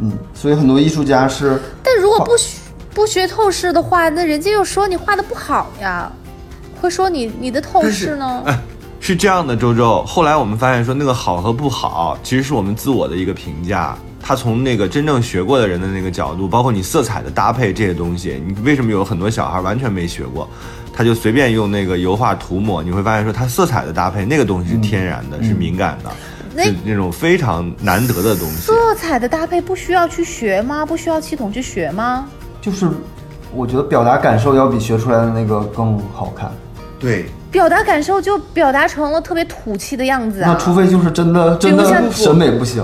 [0.00, 2.58] 嗯，所以很多艺术家是但如果不学
[2.92, 6.10] 不学透视的话，那人家又说你画的不好呀，
[6.80, 8.42] 会说你你的透视呢？
[8.46, 8.58] 哎，
[9.00, 10.02] 是这样的，周周。
[10.04, 13.96] 后来我们发现说，那个好和不好，其实是我们自我的一个评价。
[14.26, 20.48] 他从那个真正学过的人的那个角度，包括你色彩的搭配这些东西，你为什么有很多小孩完全没学过，
[20.94, 22.82] 他就随便用那个油画涂抹？
[22.82, 26.10] 你会发现说，他色彩的搭配那个东西是天然的，是敏感的，
[26.54, 28.66] 那那种非常难得的东西。
[28.66, 30.86] 色彩的搭配不需要去学吗？
[30.86, 32.28] 不需要系统去学吗？
[32.60, 32.88] 就是，
[33.54, 36.50] 我觉得表达感受要比学出来的那个更好看。
[36.98, 40.52] 对，表达感受就表达成了特别土气的样子啊！
[40.52, 42.82] 那除非就是真的真的审美不行。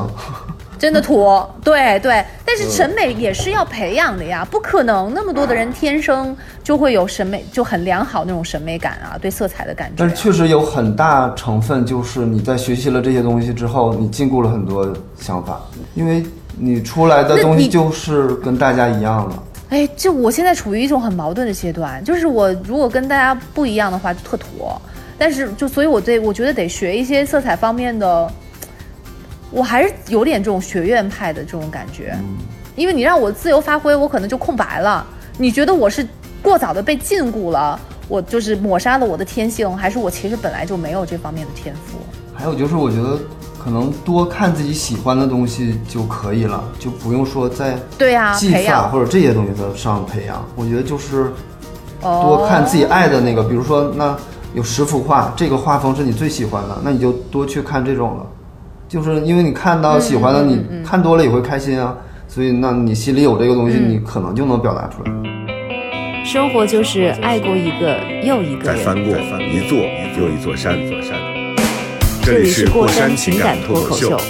[0.81, 14.91] 真的土，对对，但是审美也是要培养的呀，不可能那么多的人天生就会有审美就很良好那种审美感啊，对色彩的感觉啊、但是确实有很大成分，就是你在学习了这些东西之后，你禁锢了很多
[15.21, 15.61] 想法，
[15.95, 16.25] 因为
[16.59, 19.43] 你出来的东西就是跟大家一样了。
[19.69, 24.47] 哎，就我现在处于一种很矛盾的阶段，就是我如果跟大家不一样的话，就特土。
[25.17, 28.33] 但是就所以，我对我觉得得学一些色彩方面的，
[29.51, 32.17] 我还是有点这种学院派的这种感觉。
[32.77, 35.07] 因为你让我自由发挥，我可能就空白了。
[35.37, 36.07] 你觉得我是
[36.43, 41.99] 过早的被禁锢了，我就是抹杀了我的天性，还是我其实本来就没有这方面的天赋？
[42.33, 43.19] 还有就是，我觉得
[43.59, 50.43] 可能多看自己喜欢的东西就可以了，就不用说在对啊技法或者这些东西的上培养。
[50.57, 51.33] 我觉得就是
[52.01, 54.17] 哦，多看自己爱的那个，比如说那
[54.55, 58.27] 有十幅画，这个画风是你最喜欢的，那你就多去看这种了。
[58.91, 61.97] 就是因为你看到喜欢的，你看多了也会开心啊。
[62.27, 66.25] 所以，那你心里有这个东西，你可能就能表达出来。
[66.25, 68.77] 生活就是爱过一个又一个人。
[68.77, 69.79] 再翻过一座
[70.19, 71.17] 又一座山，一座山。
[72.25, 74.21] 这里是过山山情感脱口秀，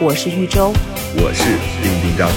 [0.00, 0.72] 我是玉州。
[1.16, 1.44] 我是
[1.80, 2.28] 丁丁张。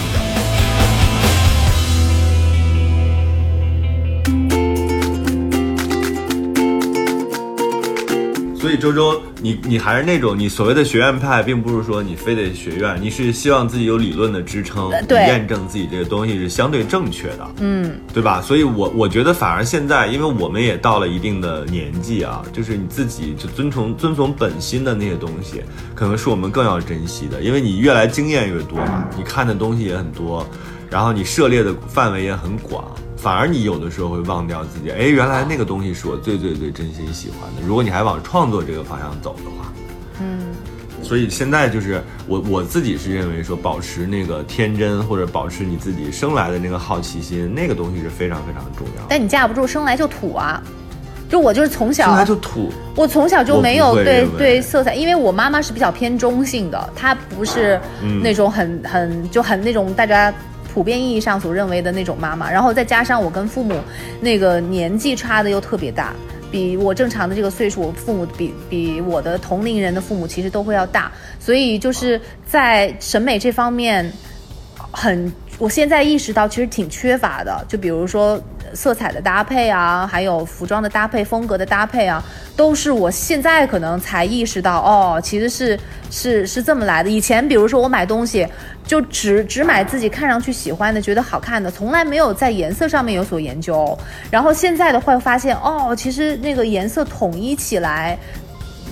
[8.68, 15.22] 所以周周，你你还是那种你所谓的学院派，并不是说你非得学院，你是希望自己有理论的支撑，呃对。
[15.22, 18.42] 你验证自己这个东西是相对正确的，嗯，对吧？
[18.42, 25.64] 所以我我觉得反而现在，因为我们也到了一定的年纪啊，就是你自己就遵从遵从本心的那些东西，
[25.96, 30.46] 可能是我们更要珍惜的，因为你越来经验越多嘛，你看的东西也很多，
[30.90, 37.68] 然后你涉猎的范围也很广，反而你有的时候会忘掉自己，哎，原来那个东西是我最最最真心喜欢的。
[37.68, 39.74] 如果你还往创作这个方向走的话，
[40.22, 40.40] 嗯，
[41.02, 49.08] 所以现在就是我我自己是认为说，保持那个天真或者保持你自己生来的那个好奇心，那个东西是非常非常重要的。
[49.10, 50.62] 但你架不住生来就土啊。
[51.30, 60.34] 就我就是从小生来就土，我从小就没有对对色彩，因为我妈妈是比较偏中性的，她不是嗯那种很很就很那种大家
[60.78, 62.52] 普遍意义上所认为的那种妈妈。
[62.52, 63.82] 然后再加上我跟父母
[64.22, 66.14] 那个年纪差的又特别大，
[66.52, 74.14] 比我正常的这个岁数，我父母比比我的同龄人的父母其实都会要大，所以就是在审美这方面
[74.92, 75.34] 很。
[75.60, 78.40] 我现在意识到其实挺缺乏的，就比如说，
[78.74, 82.24] 色彩的搭配啊，还有服装的搭配、风格的搭配啊，
[82.56, 87.10] 都是我现在可能才意识到，哦，其实是是是这么来的。
[87.10, 88.48] 以前比如说我买东西，
[88.86, 93.98] 就只 只买自己看上去喜欢的、觉得好看的，从来没有在颜色上面有所研究。
[94.30, 98.18] 然后现在的话发现，哦，其实那个颜色统一起来，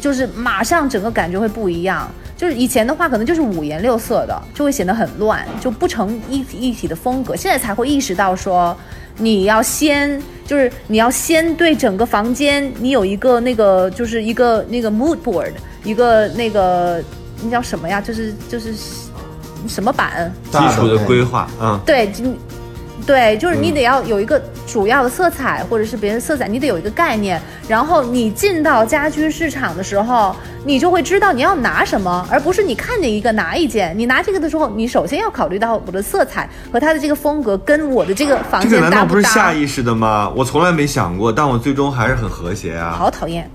[0.02, 2.10] 就是马上整个感觉会不一样。
[2.38, 7.34] 就是以前的话，可能就是五颜六色的，就会显得很乱，就不成一一体的风格。
[7.34, 8.76] 现在才会意识到说，
[9.18, 15.52] 你要先就是你要先对整个房间，你有一个那个就是一个那个 mood board，
[15.84, 17.02] 一个那个
[17.44, 18.00] 那叫什么呀？
[18.02, 18.74] 就是就是
[19.68, 20.32] 什么版？
[20.52, 22.12] 基础的规划，嗯，对，
[23.06, 27.40] 对，就是你得要有一个主要的色彩，或者是别的色彩，你得有一个概念。
[27.68, 33.94] 然后你进到家居市场的时候，你就会知道你要拿什么，而不是你看见一个拿一件。
[33.96, 39.44] 你拿这个的时候，你首先要考虑到我的色彩和它的这个风格跟我的这个房间这个难道不是搭不搭。
[39.44, 40.32] 下意识的吗？
[40.36, 42.96] 我从来没想过，但我最终还是很和谐啊。
[42.98, 43.48] 好讨厌，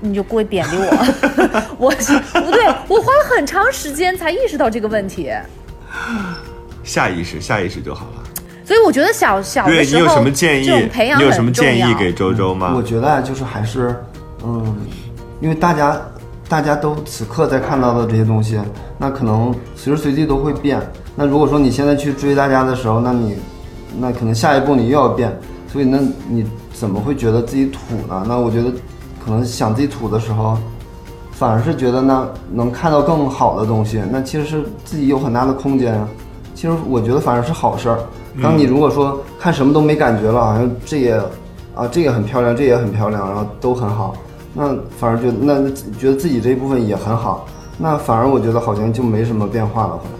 [0.00, 1.62] 你就故意贬低我。
[1.76, 5.28] 我是不对，我花了很长时间才意识到这个问题。
[6.84, 8.22] 下意识，下意识就好了。
[8.64, 10.66] 所以我觉得小小的时候，对你有什么建议？
[10.66, 12.72] 这种培养你有什么建议给周周吗？
[12.76, 13.94] 我觉得啊，就是还是，
[14.44, 14.76] 嗯，
[15.40, 16.00] 因为大家
[16.48, 18.60] 大家都此刻在看到的这些东西，
[18.98, 20.80] 那可能随时随地都会变。
[21.16, 23.36] 那如果说你现在去追大家的时候，那你
[23.98, 25.36] 那可能下一步你又要变，
[25.70, 25.98] 所以那
[26.28, 28.24] 你怎么会觉得自己土呢？
[28.26, 28.70] 那我觉得
[29.24, 30.56] 可能想自己土的时候，
[31.32, 36.08] 反而是觉得呢能看到更好的东西，那其实是自己有很大的空间啊。
[36.54, 37.98] 其实我觉得反而是好事儿。
[38.40, 41.20] 当你如果说看什么都没感觉了，好像这也
[41.74, 44.16] 啊这也很漂亮，这也很漂亮，然后都很好，
[44.54, 47.46] 那反而觉得那觉得自己这一部分也很好，
[47.78, 49.90] 那反而我觉得好像就没什么变化了。
[49.90, 50.18] 后来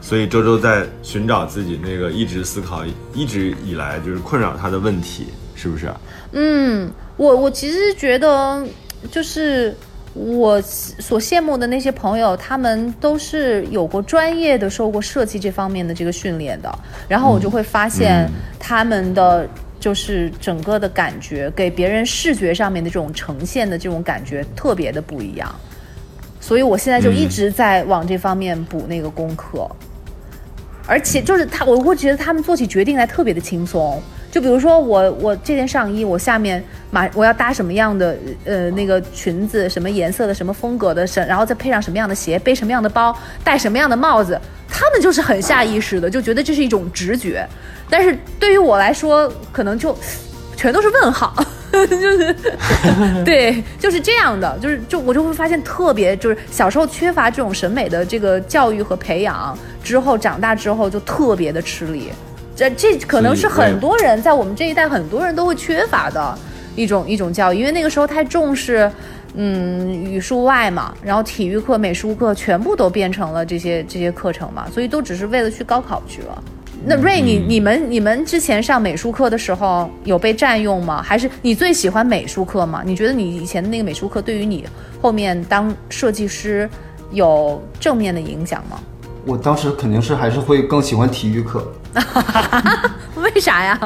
[0.00, 2.82] 所以周周在寻找自己那个一直思考、
[3.14, 5.88] 一直以来就是困扰他的问题，是不是？
[6.32, 8.66] 嗯，我我其实觉得，
[9.10, 9.74] 就是
[10.14, 16.72] 我所羡慕的那些朋友，他们都是有过专业的受过设计这方面的这个训练的，
[17.08, 19.48] 然后我就会发现他们的。
[19.82, 25.52] 就是整个的感觉，给别人视觉上面的这种呈现的这种感觉特别的不一样，
[26.40, 29.68] 所以我现在就一直在往这方面补那个功课。
[30.86, 34.00] 而且就是他，我会觉得他们做起决定来特别的轻松。
[34.32, 38.16] 就比如说我，我这件上衣，我下面马我要搭什么样的
[38.46, 43.14] 呃那个裙子，什么颜色的，什么风格的，什然后再配上什么样的鞋，背什么样的包，
[43.44, 47.46] 戴什么样的帽子，他们就是很下意识的就觉得这是一种直觉。
[47.90, 49.94] 但是对于我来说，可能就
[50.56, 51.36] 全都是问号，
[51.70, 52.34] 就是
[53.26, 62.10] 对，就是这样的，就是就我就会发现特别就是小时候缺乏这种审美的这个教育和培养，之后长大之后就特别的吃力。
[62.54, 66.38] 这这可能是很多人在我们这一代很多人都会缺乏的
[66.76, 68.90] 一种一种教育，因为那个时候太重视，
[69.34, 76.42] 嗯，语数外嘛，然后体育课、美术课全部都变成了这些这些课程嘛，所以都只是为了去高考去了。
[76.84, 81.00] 那瑞，你你们你们之前上美术课的时候有被占用吗？
[81.00, 82.82] 还是你最喜欢美术课吗？
[82.84, 84.64] 你觉得你以前的那个美术课对于你
[85.00, 86.68] 后面当设计师
[87.12, 88.80] 有正面的影响吗？
[89.24, 91.64] 我当时肯定是还是会更喜欢体育课，
[93.16, 93.78] 为啥呀？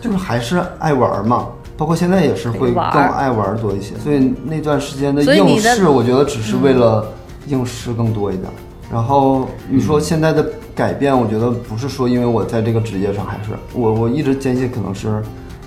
[0.00, 3.94] 就是还是爱玩嘛，包括现在也是会更爱玩多一些。
[3.98, 7.06] 所以那段时间的应试，我觉得只是为了
[7.46, 8.50] 应试更多一点。
[8.90, 10.44] 然后你说现在的
[10.74, 15.22] 改变，我觉得不是说因为我在这个职业上，还是我我一直坚信可能是，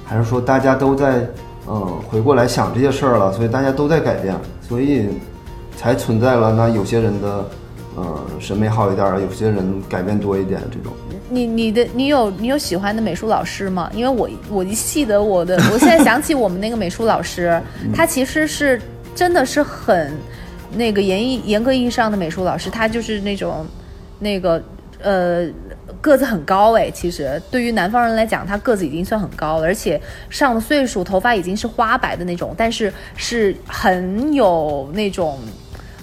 [0.05, 1.27] 还是说大家都在
[1.67, 4.35] 嗯回过来想这些事儿了，所以大家都在改变，
[4.67, 5.09] 所以
[5.77, 7.45] 才存在了那有些人的。
[7.95, 10.91] 呃，审美好一点，有些人改变多一点，这种。
[11.29, 13.89] 你你的你有你有喜欢的美术老师吗？
[13.93, 17.59] 因为我我一记得我的，我现在想起我们那个美术老师，
[17.93, 18.79] 他其实是
[19.15, 20.13] 真的是很
[20.75, 23.65] 那个严义严格意义上的美术老师，他就是那种
[24.19, 24.61] 那个
[25.01, 25.47] 呃
[25.99, 35.39] 个子很高哎，其实对于南方人来讲，他个子已经算很高了，而且上了岁数，头发已经是花白的那种，但是是很有那种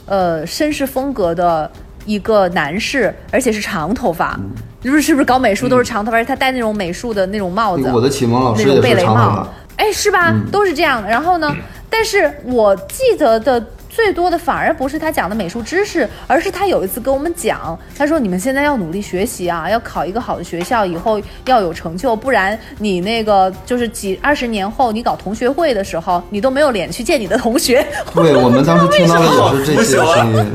[0.07, 1.71] 呃绅士风格的。
[2.05, 4.38] 一个男士，而且是长头发，
[4.81, 6.17] 就是是不是搞美术都是长头发？
[6.19, 10.35] 而且他戴那种美术的那种帽子，我的启蒙老师也是长头发，哎，是吧？
[10.50, 11.09] 都是这样的。
[11.09, 11.55] 然后呢？
[11.94, 30.46] 但是我记得的最多的反而不是他讲的美术知识，而是他有一次跟我们讲，他说：“你们现在要努力学习啊，要考一个好的学校，以后要有成就，不然你那个就是几二十年后你搞同学会的时候，你都没有脸去见你的同学。”对，我们当时听到的也是这些声音。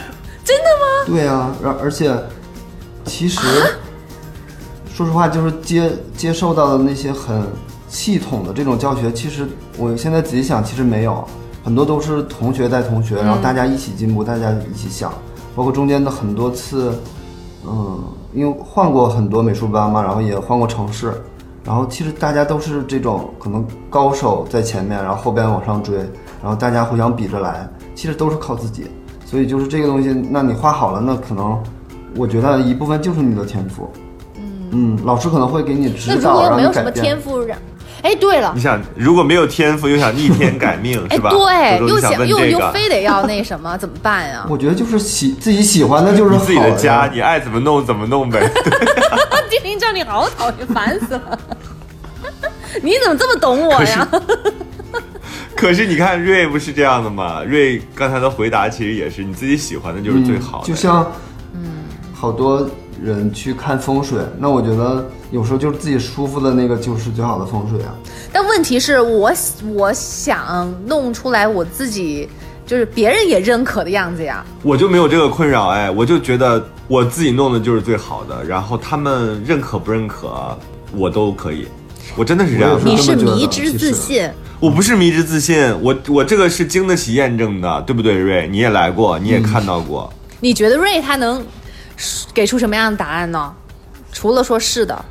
[0.48, 1.04] 真的吗？
[1.06, 2.10] 对啊，而而且，
[3.04, 3.38] 其实
[4.94, 7.42] 说实话，就是接接受到的那些很
[7.86, 9.46] 系统的这种教学，其实
[9.76, 11.22] 我现在仔细想，其实没有，
[11.62, 15.12] 很多都是同学带同学，然后大家一起进步，大家一起想，
[15.54, 16.98] 包括中间的很多次，
[17.66, 21.12] 嗯，因为换过很多美术班嘛，然后也换过城市，
[21.62, 25.98] 然后其实大家都是这种可能高手在前面，然后后边往上追，
[26.42, 28.90] 然后大家互相比着来，其实都是靠自己，
[29.28, 31.62] 所以就是这个东西，那你画好了，那可能
[32.16, 33.92] 我觉得一部分就是你的天赋。
[34.70, 36.82] 嗯，老师可能会给你那如指导，让果又没有什。
[36.82, 37.58] 么天赋，让，
[38.02, 41.30] 哎，对了你，想，如果没有天赋，又想逆天改命，哎， 是吧？
[41.30, 44.46] 对，又想又又，非得要那什么，怎么办呀？
[44.48, 48.50] 我觉得就是喜自己喜欢的就是好自己的家，你爱怎么弄怎么弄呗。
[49.50, 51.38] 丁丁这你好讨厌，烦死了！
[52.82, 54.08] 你怎么这么懂我呀？
[55.58, 57.42] 可是你看瑞不是这样的吗？
[57.42, 60.64] 瑞刚才的回答其实也是你自己喜欢的就是最好的。
[60.64, 61.12] 嗯就像，
[61.52, 61.60] 嗯，
[62.14, 62.64] 好多
[63.02, 67.92] 人去看风水，那我觉得有时候就是自己舒服的那个就是最好的风水啊。
[68.32, 69.32] 但问题是我
[69.74, 72.28] 我想弄出来我自己
[72.64, 74.46] 就是别人也认可的样子呀。
[74.62, 80.56] 我就没有这个困扰，哎，我就觉得我自己弄的就是最好的，然后他们认可不认可，
[80.94, 81.66] 我都可以。
[82.16, 84.28] 我真的是这样的，你是迷之自信，
[84.60, 88.48] 我不是迷之自信，我我这个是经得起验证的，对不对，瑞？
[88.48, 90.12] 你也来过，你也看到过。
[90.40, 91.44] 你觉得瑞他能
[92.32, 93.52] 给出什么样的答案呢？
[94.12, 95.04] 除了说是的。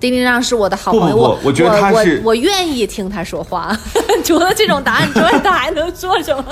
[0.00, 3.76] 丁丁让是我的好朋友，不不不我我觉得他我是我愿意听他说话。
[4.22, 6.44] 除了这种答案之外，他还能说什么？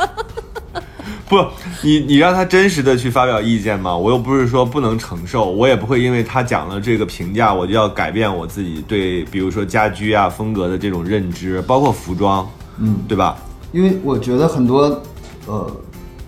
[1.28, 1.44] 不，
[1.82, 3.96] 你你让他真实的去发表意见吗？
[3.96, 12.48] 我又不是说不能承受，我也不会因为他讲了这个评价，我就要改变我自己对，比如说家居啊风格的这种认知，包括服装，
[12.78, 13.36] 嗯，对吧？
[13.72, 15.02] 因为我觉得很多，
[15.46, 15.70] 呃，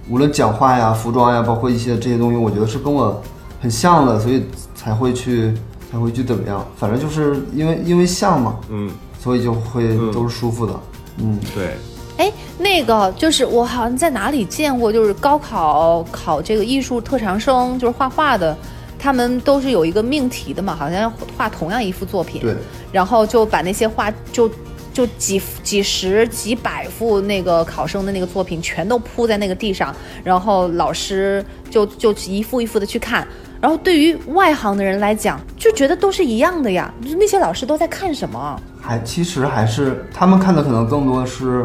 [0.08, 3.22] 无论讲话呀、服装呀，包括一些这些东西，我觉得是跟我
[3.60, 4.42] 很像的，所以
[4.74, 5.54] 才会去
[5.92, 6.66] 才会去怎么样。
[6.76, 8.90] 反正就是因为因为像嘛，嗯，
[9.20, 10.72] 所以就会都是舒服的。
[11.18, 11.76] 嗯，对，
[12.18, 18.56] 哎，那个就是我好像在哪里见过，就是高考考这个艺术特长生，就是画画的，
[18.98, 22.54] 他们都是有一个命题的嘛，好像要画同样一幅作品，对，
[22.90, 24.50] 然后就把那些画就
[24.92, 29.94] 就几几十几百幅那个考生的那个作品全都铺在那个地上，
[30.24, 33.26] 然后老师就就一幅一幅的去看。
[33.60, 36.92] 然后对于外行的人来讲，就觉得都是一样的呀。
[37.02, 38.60] 就是那些老师都在看什么？
[38.80, 41.64] 还其实还是他们看的可能更多的是，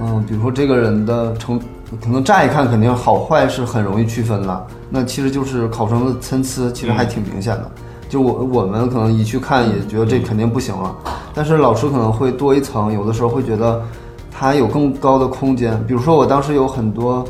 [0.00, 1.58] 嗯，比如说这个人的成，
[2.02, 4.66] 可能乍一看肯定好坏是很容易区分了。
[4.90, 7.70] 那其实就是考生的参差，其实还挺明显的。
[8.08, 10.94] 就我我们可能一去看也觉得这肯定不行了，
[11.34, 13.82] 但是老师可能会多一层，有的时候会觉得
[14.30, 15.78] 他有更高的空间。
[15.86, 17.24] 比如说我当时有很多，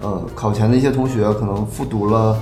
[0.00, 2.36] 呃，考前的一些同学可能复读了。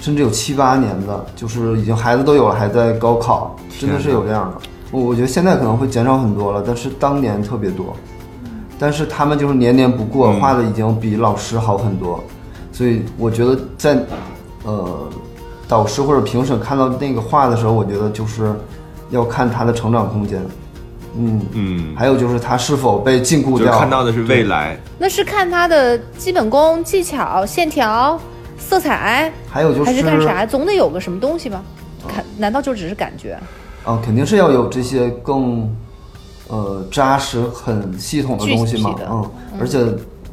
[0.00, 4.68] 甚至有七八年的，就是已经孩子都有了，还在高考，真的是有这样的。
[4.90, 7.96] 我我觉得现在可能会减少很多了，但是当年特别多。
[8.78, 12.22] 但是他们就是年年不过，嗯画的已经比老师好很多，
[12.72, 13.98] 所以我觉得在
[14.64, 15.08] 呃
[15.68, 18.54] 导师或者评审看到那个画的时候，我觉得就是
[19.10, 20.42] 要看他的成长空间，
[21.16, 23.78] 嗯嗯，还有就是他是否被禁锢掉。
[23.78, 24.76] 看到的是未来。
[24.98, 28.18] 那是看他的基本功、技巧、线条、
[28.58, 30.44] 色彩，还有就是还是看啥？
[30.44, 31.62] 总得有个什么东西吧？
[32.08, 33.38] 看，难道就只是感觉？
[33.84, 35.70] 啊，肯定是要有这些更
[36.54, 39.28] 呃扎实、很系统的东西嘛嗯，
[39.58, 39.84] 而且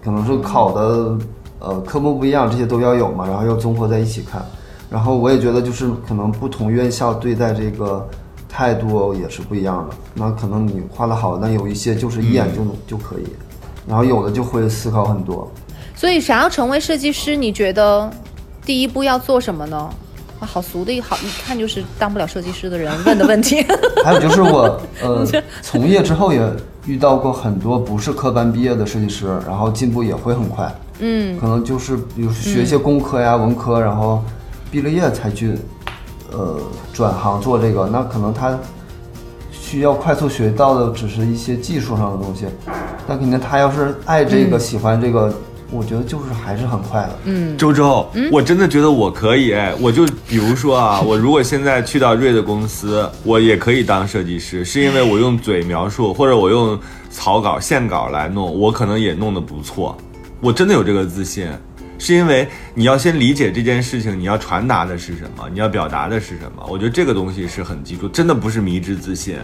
[0.03, 1.17] 可能是考的
[1.57, 4.45] 呃科目不一样，这些都要有嘛，然后要综合在一起看。
[4.87, 8.07] 然后我也觉得就是可能不同院校对待这个
[8.47, 9.95] 态度也是不一样的。
[10.13, 13.25] 那可能你画的好，那有一些就是一眼就能、就可以，
[13.87, 15.49] 然后有的就会思考很多。
[15.95, 18.11] 所以，想要成为设计师，你觉得
[18.65, 19.89] 第一步要做什么呢？
[20.41, 23.63] 啊，好俗的一好，一看就是当不了设计师的人问的问题。
[24.03, 25.25] 还有就是我呃
[25.61, 26.41] 从业之后也
[26.87, 30.73] 遇到过很多不是科班毕业的设计师，然后进步也会很快。
[30.99, 34.23] 嗯，可能就是比如学一些工科呀、文科，然后
[34.71, 35.55] 毕了业才去
[36.31, 36.59] 呃
[36.91, 38.57] 转行做这个，那可能他
[39.51, 42.45] 需要快速学到的只是一些技术上的东西，
[43.07, 45.31] 但肯定他要是爱这个、喜欢这个，
[45.71, 47.19] 我觉得就是还是很快的。
[47.23, 56.77] 嗯，周周，我真的觉得我可以，哎，我就比如说啊， 我如果现在去到瑞的公司，我也可以当设计师，是因为我用嘴描述，或者我用
[57.09, 59.97] 草稿、线稿来弄，我可能也弄得不错，
[60.41, 61.47] 我真的有这个自信。
[61.97, 66.65] 是因为你要先理解这件事情，你要传达的是什么，你要表达的是什么。
[66.67, 69.37] 我觉得这个东西是很基础，真的不是迷之自信。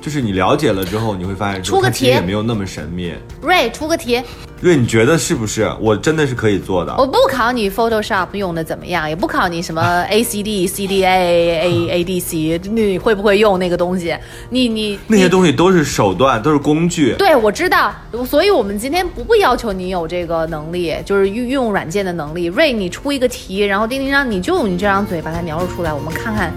[0.00, 3.12] 就是你了解了之后，你会发现出个题也没有那么神秘。
[3.42, 4.22] 瑞出个题，
[4.60, 5.70] 瑞，你觉得是不是？
[5.80, 6.94] 我真的是可以做的。
[6.96, 14.16] 我不考你 Photoshop 用的怎么样，也不考你什么 A C D C D A A A D C，你会不会用那个东西？
[14.50, 17.14] 你你那些东西都是手段，都是工具。
[17.18, 17.92] 对，我知道，
[18.26, 22.46] 所以我们今天不不要求你有这个能力，就是运运用软件的能力。
[22.46, 26.52] 瑞，你出一个题，然后丁丁让你就用你这张嘴把它描述出来，我们看看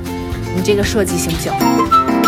[0.56, 2.20] 你这个设计行不行？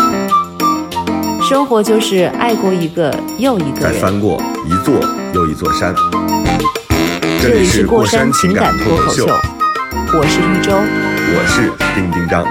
[1.46, 3.92] 生活就是爱过一个又一个人。
[3.92, 4.94] 再翻过一座
[5.34, 5.94] 又一座山。
[7.42, 10.72] 这里是过山情感脱口秀，我是一周。
[11.36, 12.46] 我是丁丁张。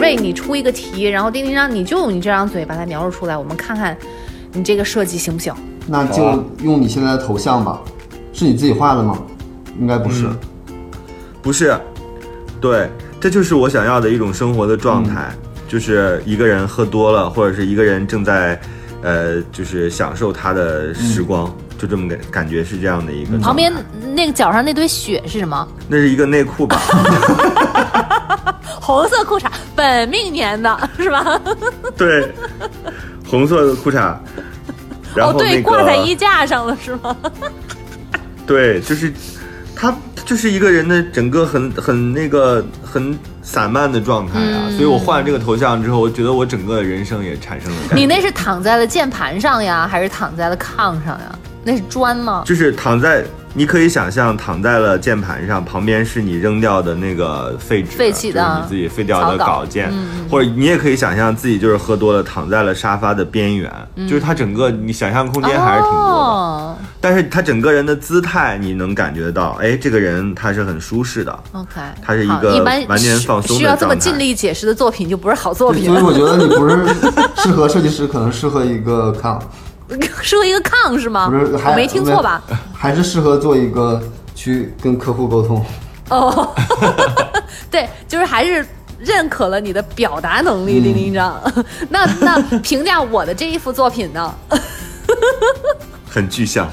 [0.00, 3.96] 瑞，你出一个题，然后丁丁张你就用你这张嘴把它描述出来，我们看看
[4.52, 5.54] 你这个设计行不行？
[5.86, 7.80] 那就用你现在的头像吧，
[8.40, 9.18] 是你自己画的吗？
[9.78, 10.26] 应该不是。
[11.42, 11.78] 不是，
[12.58, 15.30] 对，这就是我想要的一种生活的状态，
[15.68, 18.58] 就是一个人喝多了，或者是一个人正在，
[19.02, 23.36] 呃，就是享受他的时光，就这么感感觉是这样的一个。
[23.36, 23.70] 旁边
[24.14, 25.68] 那个脚上那堆血是什么？
[25.86, 26.80] 那是一个内裤吧？
[28.80, 31.38] 红色裤衩，本命年的是吧？
[31.94, 32.32] 对，
[33.28, 34.14] 红色的裤衩。
[35.14, 37.14] 然哦，对，后那个、挂在衣架上了是吗？
[38.50, 39.12] 对，就是
[39.76, 39.94] 他
[40.26, 48.00] 就是一个人的整个很很那个很散漫的状态啊，嗯所以我换了这个头像之后，我觉得我整个人生也产生了改变。
[48.02, 51.38] 你那是躺在了键盘上呀，还是躺在了炕上呀？
[51.62, 52.42] 那是砖吗？
[52.44, 53.22] 就是躺在，
[53.54, 63.70] 你可以想象躺在了键盘上，旁边是你扔掉的那个废纸，废弃的就是你自己废掉的草稿稿件，嗯或者你也可以想象自己就是喝多了，躺在了沙发的边缘，
[64.08, 66.78] 就是它整个你想象空间还是挺多的。
[67.00, 76.86] 但是他整个人的姿态，你能感觉到，哎，这个人他是很舒适的，，OK，他是一个完全放松的需要这么尽力解释的作品就不是好作品所以我觉得你不是
[77.36, 79.40] 适合设计师，可能适合一个 炕，
[80.20, 81.28] 适合一个炕是吗？
[81.30, 82.42] 不是还我没听错吧？？
[82.74, 84.02] 还是适合做一个
[84.34, 85.64] 去跟客户沟通。
[86.10, 86.54] 哦，
[87.70, 88.66] 对，就是还是
[88.98, 91.40] 认可了你的表达能力，丁丁张。
[91.88, 94.34] 那那评价我的这一幅作品呢？
[96.10, 96.68] 很具象。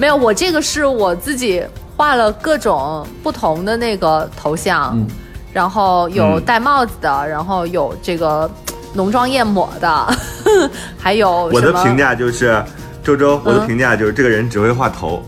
[0.00, 1.62] 没有，我这个是我自己
[1.94, 5.06] 画了各种不同的那个头像，嗯
[5.52, 8.50] 然后有嗯戴帽子的，然后有这个
[8.94, 10.14] 浓妆艳抹的，
[10.98, 12.64] 还有我的评价就是，
[13.04, 15.22] 周周，我的嗯评价就是这个人只会画头，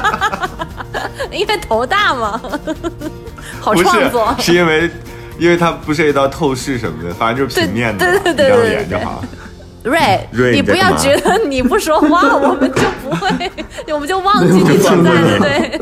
[1.32, 2.40] 因为头大嘛，
[3.58, 4.34] 好创作。
[4.38, 4.90] 是，是因为。
[5.38, 9.22] 因为它不涉及到透视什么的，反正就是平面的嘛，对对对对一张对对脸就好。
[9.86, 13.50] 瑞，你不要瑞你在干嘛觉得你不说话， 我们就不会，
[13.92, 15.38] 我们就忘记你存在了。
[15.38, 15.80] 对，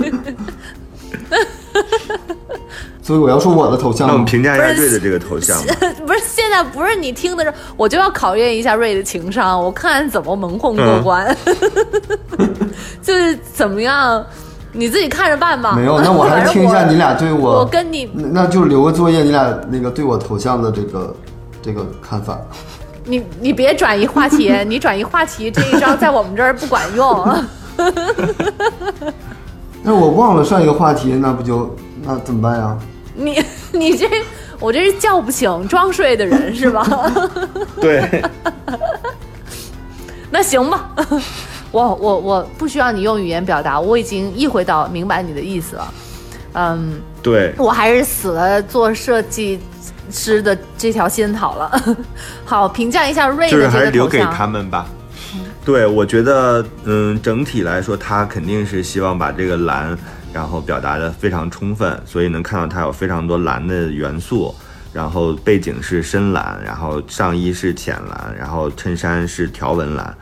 [3.03, 4.07] 所以我要说我的头像？
[4.07, 5.75] 那我们评价一下瑞的这个头像吧。
[6.07, 11.35] 不是现在不是你听的时候，我就要考验一下瑞的情商，我看怎么蒙混过关，
[13.01, 14.23] 就是怎么样，
[14.73, 15.75] 你自己看着办吧。
[15.75, 21.17] 没有，那我还是听一下你俩对我，我跟你那那就留个作业，你俩那个对我头像的这个
[21.63, 22.39] 这个看法。
[23.05, 27.45] 你你别转移话题，你转移话题这一招在我们这儿不管用。
[29.83, 32.79] 那我忘了上一个话题，那不就那怎么办呀？
[33.15, 33.43] 你
[33.73, 34.09] 你这
[34.59, 36.87] 我这是叫不醒装睡的人是吧？
[37.81, 38.23] 对，
[40.31, 40.89] 那行吧，
[41.71, 45.95] 我我我不需要你用语言表达，我已经意会到明白你的意思了。
[46.55, 49.61] 嗯，对，我还是死了做设计
[50.11, 51.97] 师的这条仙草了。
[52.45, 54.21] 好，评价一下瑞就是的这个还是留给。
[54.21, 54.87] 他们吧。
[55.65, 59.97] 对，我觉得，嗯，整体来说，他肯定是希望把这个蓝，
[60.31, 64.55] 然后表达的非常充分，所以能看到它有非常多蓝的元素，
[64.93, 70.15] 然后背景是深蓝，然后上衣是浅蓝，然后衬衫是条纹蓝，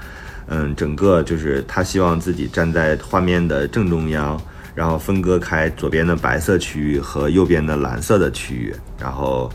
[0.47, 4.41] 嗯，整个就是他希望自己站在画面的正中央，
[4.75, 9.51] 然后分割开左边的白色区域和右边的蓝色的区域，然后，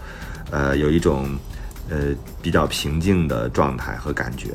[0.52, 1.28] 呃，有一种
[1.90, 4.50] 呃比较平静的状态和感觉，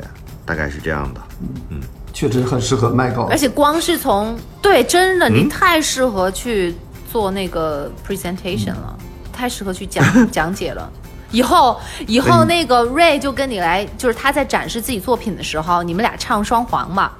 [0.47, 1.21] 大概是这样的。
[1.71, 1.81] 嗯
[2.15, 3.39] 确实很适合卖稿而。
[3.39, 6.75] 且光是从对，真的，嗯你太适合去
[7.11, 8.95] 做那个 presentation 了，
[9.33, 10.93] 太适合去讲 讲解了。
[11.31, 17.17] 以后，以后那个 Ray 就跟你来，就是他在展示自己作品的时候，你们俩唱双簧吧。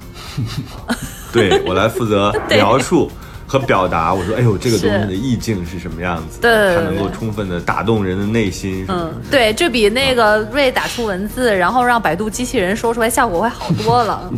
[1.33, 3.11] 对我来负责 描述
[3.53, 4.11] 和表达。
[4.11, 6.39] 我说，哎呦，这个东西的意境是什么样子？
[6.41, 8.83] 对它能够充分的打动人的内心。
[8.87, 14.33] 嗯，对，这比那个 Ray 打出文字，然后让百度机器人说出来效果会好多了。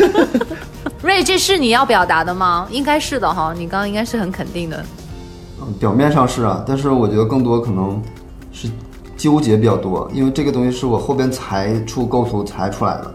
[1.00, 2.68] 瑞，这是你要表达的吗？
[2.70, 4.84] 应该是的哈，你刚刚应该是很肯定的。
[5.62, 8.02] 嗯，表面上是啊，但是我觉得更多可能
[8.52, 8.68] 是
[9.16, 13.14] 纠结比较多，因为这个东西是我后边才出构图才出来的，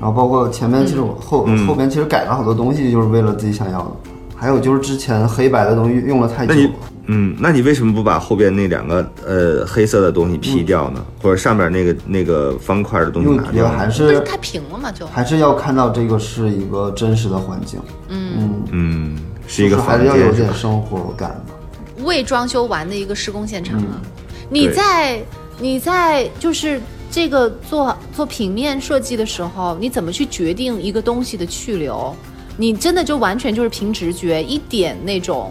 [0.00, 3.92] 然后包括前面其实我后、后边其实改了好多东西，就是为了自己想要的。
[4.40, 6.72] 还有就是之前黑白的东西用了太久那，你
[7.08, 11.04] 嗯，那你为什么不把后边那两个呃黑色的东西 P 掉呢？
[11.22, 14.90] 或者上面那个那个方块的东西拿掉还是太平了嘛？
[14.90, 17.78] 就还是要看到这个是一个真实的环境，
[18.08, 20.52] 嗯嗯，是一个就是还是要有点？
[20.54, 22.04] 生活感的。
[22.04, 24.00] 未装修完的一个施工现场啊。
[24.02, 24.10] 嗯
[24.52, 25.22] 你在
[25.60, 32.12] 你在就是这个做做平面设计的时候，你怎么去决定一个东西的去留？
[32.60, 35.50] 你真的就完全就是凭直觉，一点那种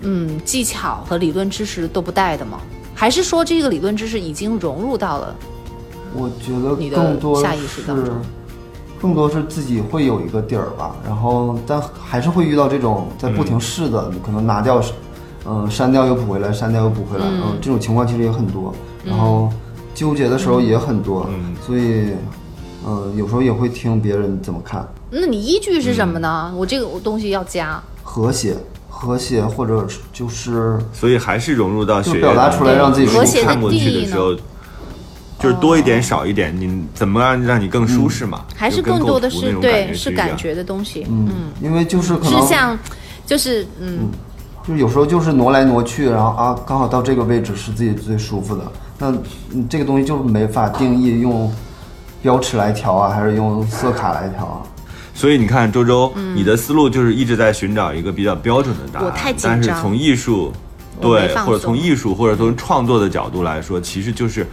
[0.00, 2.58] 嗯技巧和理论知识都不带的吗？
[2.92, 5.32] 还是说这个理论知识已经融入到了？
[6.12, 8.14] 我觉得你的更多下意识当是中，
[9.00, 14.82] 更多是自己会有一个底儿吧，然后但还是会遇到这种在不停试的，你可能拿掉，
[15.46, 18.74] 嗯、删掉又补回来，删掉又补回来，嗯、这种情况其实也很多，
[19.04, 19.48] 然后
[19.94, 22.08] 纠结的时候也很多，嗯所以，
[22.84, 24.84] 嗯、有时候也会听别人怎么看，
[25.14, 26.52] 那你依据是什么嗯呢？
[26.56, 28.56] 我这个东西要加，和谐，
[28.88, 34.34] 和谐或者就是所以还是融入到血液就表达出来让自己和谐的看过去定义呢的时候，
[35.38, 38.42] 就是多一点少一点，你怎么样让你更舒适嘛？
[38.56, 40.10] 还是更多的是对是。
[40.10, 41.06] 感觉的东西？
[41.10, 41.28] 嗯，
[41.60, 42.78] 因为就是可能是像，
[43.26, 44.08] 就是嗯
[44.66, 48.62] 就有时候就是挪来挪去，然后啊，刚好到这个位置是自己最舒服的。
[48.98, 49.10] 那
[49.52, 51.52] 嗯这个东西就是没法定义用
[52.22, 54.62] 标尺来调啊，还是用色卡来调啊？
[55.14, 59.06] 所以你看，周周，你的思路就是一直在寻找一个比较标准的答案。
[59.06, 60.52] 嗯我太紧但是从艺术，
[61.00, 64.46] 对，或者从艺术或者从创作的角度来说，其实就是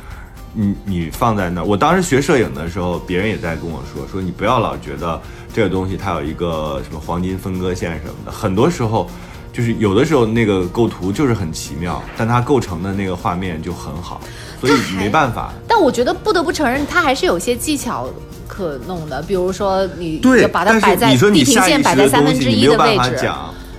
[0.54, 1.64] 你你放在那儿。
[1.64, 5.22] 我当时学摄影的时候，别人也在跟我说，说你不要老觉得
[5.54, 9.10] 这个东西它有一个什么黄金分割线什么的，很多时候。
[9.52, 14.22] 就是有的时候那个构图就是很奇妙，但它构成的那个画面就很好，
[14.62, 15.52] 所以没办法。
[15.68, 18.08] 但我觉得不得不承认，它还是有些技巧
[18.50, 23.32] 可弄的，比如说你对就，把它摆在地平线摆在三分之一的位置，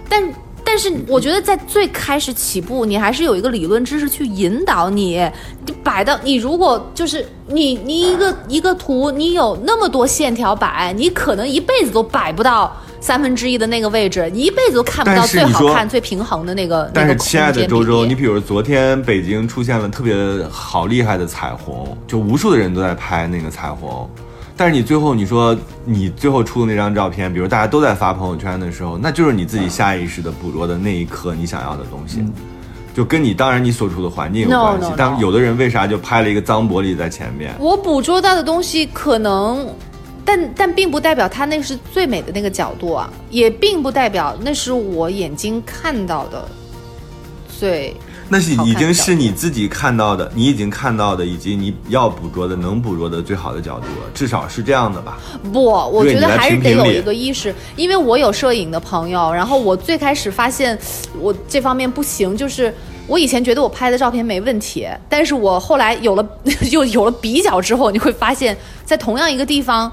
[0.08, 0.22] 但
[0.64, 5.28] 但是我觉得在最开始起步，你还是有一个理论知识去引导你，
[5.66, 12.74] 你摆到你如果就是你你一个一个图，你有那么多线条摆，你可能一辈子都摆不到。
[13.02, 16.90] 三分之一的那个位置，你一辈子都看不到最好看、最平衡的那个。
[16.92, 20.14] 但是，亲爱的周周，你比如昨天北京出现了特别
[20.50, 24.06] 好厉害的彩虹，就无数的人都在拍那个彩虹，
[24.60, 25.56] 但是你最后你说
[25.86, 32.22] 你最后出的那张照片，比如大家都在发朋友圈的时候，那就是你自己下意识的捕捉的那一刻你想要的东西，
[32.94, 37.54] 就跟你当然你所处的环境有关系 no, no 但有的人为啥就拍了一个脏玻璃在前面？
[37.58, 39.66] 我捕捉到的东西可能，
[40.26, 46.46] 但但并不代表它那是最美的那个角度啊，也并不代表那是我眼睛看到的
[47.58, 47.96] 最。
[48.32, 55.18] 那是已经是你自己看到的，你已经看到的，以及你要捕捉的、能捕捉的最好的角度了，至少是这样的吧？
[55.52, 60.78] 不，我觉得还是得有一个意识，因为我有摄影的朋友，然后我最开始发现
[61.18, 62.72] 我这方面不行，就是
[63.08, 66.24] 我以前觉得我拍的照片没问题，但是我后来有了
[66.70, 69.92] 又有了比较之后，你会发现在同样一个地方。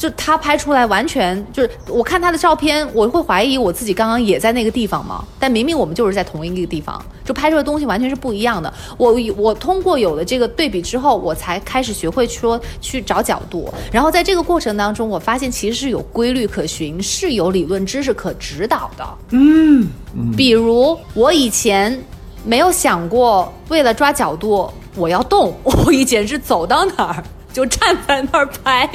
[0.00, 5.22] 就他拍出来完全就是，我看他的照片，我会怀疑我自己刚刚也在那个地方吗？
[5.38, 8.72] 但明明我们就是在同一个地方，就拍出的东西完全是不一样的。
[8.96, 19.06] 我我通过有了这个对比之后，我才开始学会说去找角度，然后在这个过程当中，我发现其实是有规律可循，是有理论知识可指导的。
[19.32, 19.86] 嗯，
[20.34, 22.02] 比如我以前
[22.42, 27.22] 没有想过，为了抓角度我要动， 我以前是走到哪儿
[27.52, 28.88] 就站在那儿拍。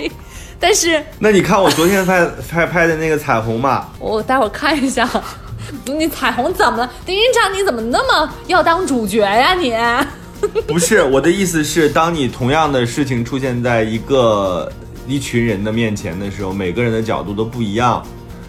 [0.59, 5.07] 但是那你看我昨天拍 拍拍的那个彩虹嘛，我待会儿看一下，
[5.85, 6.91] 你彩虹怎么了？
[7.05, 9.73] 丁云长，你怎么那么要当主角呀你？
[10.67, 14.71] 不是我的意思是，当你同样的事情出现在一个
[15.07, 18.05] 一群人的面前的时候，每个人的角度都不一样，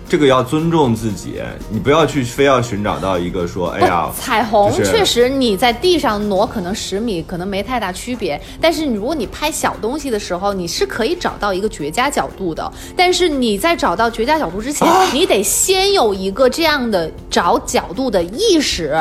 [0.09, 12.73] 这个要尊重自己，你不要去非要寻找到一个说，哎呀，彩虹就是确实你在地上挪可能十米可能没太大区别，但是如果你拍小东西的时候，你是可以找到一个绝佳角度的。
[12.97, 18.97] 但是你在找到绝佳角度之前，啊你得先有一个这样的找角度的意识。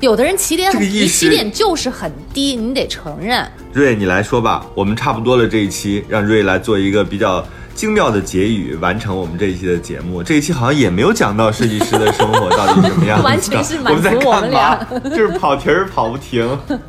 [0.00, 3.48] 有的人起点很低，这个意识起点就是很低，你得承认。
[3.72, 7.46] 瑞你来说吧，我们差不多了这一期，让瑞来做一个比较。
[7.78, 10.20] 精妙的结语完成我们这一期的节目。
[10.20, 14.52] 这一期好像也没有讲到设计师的生活到底什么样子， 完全是满足我们在我们干
[14.90, 15.10] 嘛？
[15.10, 16.44] 就是跑题儿跑不停。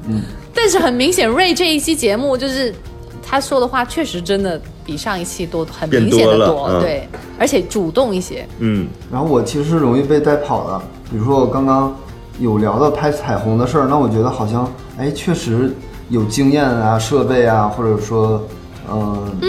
[0.07, 2.73] 嗯但是很明显，瑞这一期节目就是
[3.21, 8.47] 他说的话确实真的比上一期多，很明显的多多，嗯对，而且主动一些。
[8.57, 10.81] 嗯然后我其实是容易被带跑的，
[11.11, 11.95] 比如说我刚刚
[12.39, 14.67] 有聊到拍彩虹的事儿，那我觉得好像
[14.97, 15.71] 哎确实
[16.09, 18.43] 有经验啊、设备啊，或者说
[18.91, 19.39] 嗯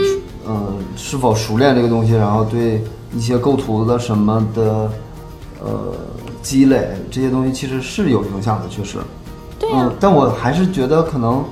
[0.50, 2.82] 嗯、是否熟练这个东西，然后对
[3.14, 4.90] 一些构图的什么的
[5.62, 5.94] 呃
[6.42, 8.98] 积累这些东西其实是有影响的，确实。
[9.72, 11.44] 嗯，但我还是觉得可能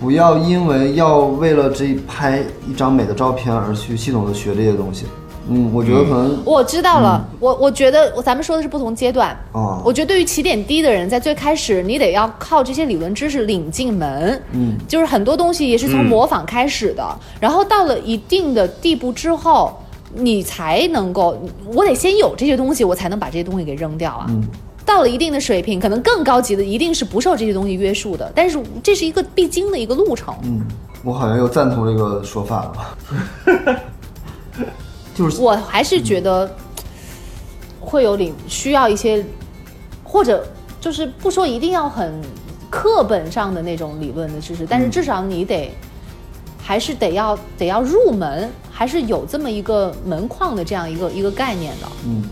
[0.00, 5.04] 不要因为要为了这拍一张美的照片而去系统的学这些东西。
[5.48, 9.30] 嗯，我觉得可能我知道了，我我觉得咱们说的是不同阶段。
[9.52, 17.04] 啊我觉得对于起点低的人，在最开始你得要靠这些理论知识领进门，嗯，就是很多东西也是从嗯模仿开始的，
[17.40, 19.76] 然后到了一定的地步之后，
[20.14, 21.36] 你才能够，
[21.66, 24.26] 我得先有这些东西，我才能把这些东西给扔掉啊。
[24.28, 24.42] 嗯
[24.86, 30.34] 到了一定的水平，可能更高级的一定是不受这些东西约束的，但是这是一个必经的一个路程。
[30.42, 30.60] 嗯，
[31.02, 33.74] 我好像又赞同这个说法了。
[35.14, 36.50] 就是我还是觉得
[37.80, 39.24] 会有领需要一些，
[40.02, 40.44] 或者
[40.80, 42.20] 就是不说一定要很
[42.68, 45.70] 课本上的那种理论的知识，但是至少你得
[46.60, 51.86] 还是得要得要入门，还是有这么一个门框的这样一个一个概念的。
[52.06, 52.24] 嗯，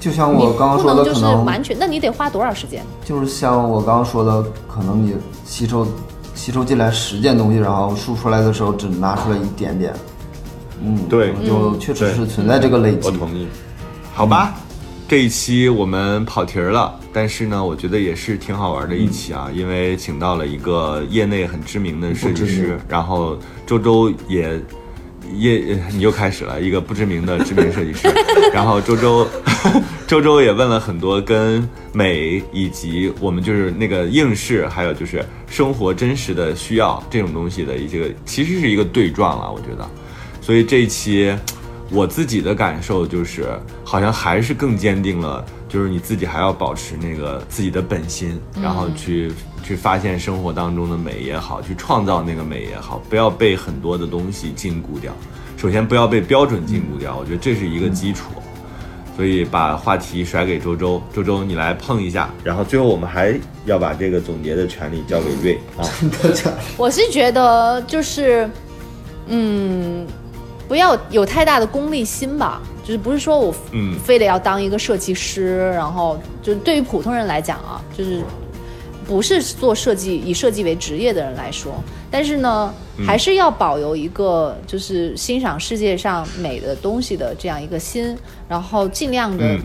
[0.00, 2.82] 就像我刚刚说的可能完全，那你得花多少时间？
[3.04, 5.14] 就是像我刚刚说的，可能你
[5.44, 5.86] 吸收
[6.34, 9.94] 吸收进来十件东西，然后输出来的时候只拿出来一点点。
[10.84, 13.10] 嗯，对就确实是存在这个累积我。
[13.12, 13.46] 同意。
[14.12, 14.54] 好吧，
[15.08, 24.60] 这一期我们跑题儿了，但是呢，我觉得也是挺好玩的一期啊，因为请到了一个业内很知名的设计师然后周周也。
[25.38, 28.06] 也你又开始了一个不知名的知名设计师，
[28.52, 29.26] 然后周周
[30.06, 39.90] 周周也问了很多跟美以及我们就是那个应试，还有就是生活真实的需要这种东西的一些个，其实是一个对撞了，我觉得。
[40.44, 41.34] 所以这一期
[41.90, 43.48] 我自己的感受就是，
[43.82, 49.32] 好像还是更坚定了，就是你自己还要保持那个自己的本心，然后去
[49.64, 55.14] 去发现生活当中的美也好，去创造那个美也好，不要被很多的东西禁锢掉。
[55.56, 58.26] 首先不要被标准禁锢掉，我觉得这是一个基础。
[59.16, 63.34] 所以把话题甩给周周，周周你来碰一下，然后最后我们还
[63.64, 65.88] 要把这个总结的权利交给瑞啊。
[66.76, 68.50] 我是觉得就是，
[69.28, 70.04] 嗯，
[70.68, 72.60] 不要有太大的功利心吧。
[72.82, 73.98] 就是不是说我嗯。
[74.04, 78.22] 非得要当一个设计师，然后就对于普通人来讲啊，就是
[79.06, 81.72] 不是做设计以设计为职业的人来说，
[82.10, 82.72] 但是呢，
[83.06, 88.16] 还是要保有一个就是欣赏世界上美的东西的这样一个心，
[88.48, 89.62] 然后尽量的嗯。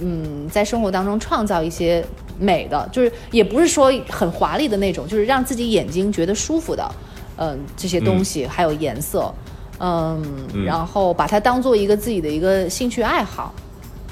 [0.00, 2.04] 嗯，在生活当中创造一些
[2.38, 6.88] 美的，就是也不是说很华丽的那种，就是让自己眼睛觉得舒服的，
[7.36, 9.34] 嗯、这些东西、还有颜色，
[9.78, 10.22] 嗯，
[10.54, 13.54] 嗯然后把它当做一个自己的一个兴趣爱好，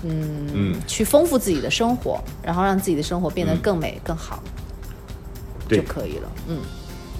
[0.02, 4.42] 嗯，去丰富自己的生活，然后让自己的生活变得嗯更美、更好
[5.68, 6.28] 就可以了。
[6.48, 6.58] 嗯，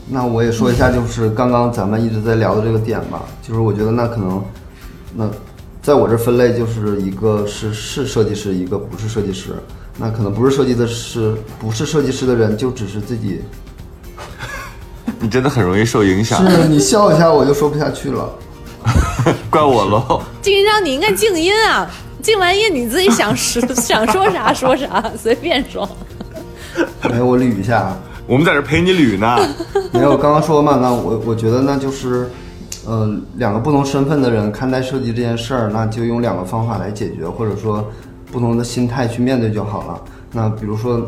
[0.09, 4.43] 那我也说一下，就是刚刚咱们一直在聊的这个点吧，就是我觉得那可能，
[5.15, 5.31] 那
[5.83, 9.55] 在我这分类就是一个是是设计师，一个不是设计师。
[9.99, 13.41] 那可能不是设计的是，不是设计师的人，就只是自己。
[15.21, 18.31] 你真的很容易受影响，是你笑一下，我就说不下去了。
[19.51, 20.21] 怪我喽。
[20.43, 21.91] 静音让你应该静音啊，
[22.23, 25.89] 静完音你自己想说 想说啥说啥，随便说。
[27.11, 27.99] 没有，我捋一下啊。
[28.27, 29.39] 我们在这陪你捋呢。
[29.93, 32.29] 没有，刚刚说嘛，那我我觉得那就是，
[32.85, 37.85] 呃，两个不同身份的人看待设计这件事儿，那就用两个方法来解决，或者说
[38.31, 40.01] 不同的心态去面对就好了。
[40.33, 41.07] 那比如说，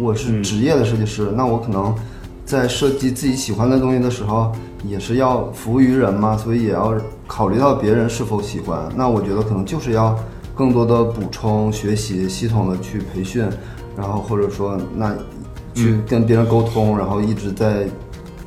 [0.00, 1.94] 我是职业的设计师，那我可能
[2.52, 4.52] 在设计自己喜欢的东西的时候，
[4.86, 6.94] 也是要服务于人嘛，所以也要
[7.26, 8.92] 考虑到别人是否喜欢。
[8.94, 10.14] 那我觉得可能就是要
[10.54, 13.48] 更多的补充学习，系统的去培训，
[13.96, 15.16] 然后或者说那
[15.72, 17.86] 去跟别人沟通，然后一直在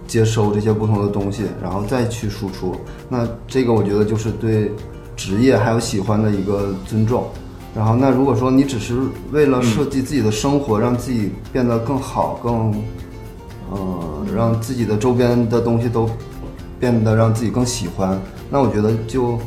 [0.05, 2.75] 接收这些不同的东西，然后再去输出。
[3.09, 4.71] 那这个我觉得就是对
[5.15, 7.25] 职业还有喜欢的一个尊重。
[7.75, 8.95] 然后，那如果说你只是
[9.31, 12.71] 为了设计自己的生活，让自己变得更好、更，
[13.71, 16.09] 呃，让自己的周边的东西都
[16.79, 19.39] 变得让自己更喜欢，那我觉得就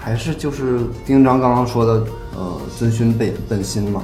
[0.00, 1.92] 还是就是丁章刚刚说的，
[2.36, 4.02] 呃，遵循本本心嘛。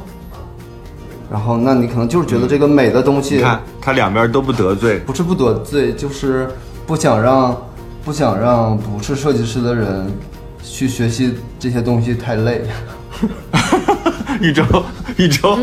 [1.31, 6.49] 然后，那你可能就是觉得这个美的东西，你看他两边都不得罪，不是不得罪，就是
[6.87, 7.57] 不想让
[8.05, 10.11] 不想让不是设计师的人
[10.61, 12.62] 去学习这些东西太累。
[14.41, 14.64] 宇宙，
[15.18, 15.59] 宇宙，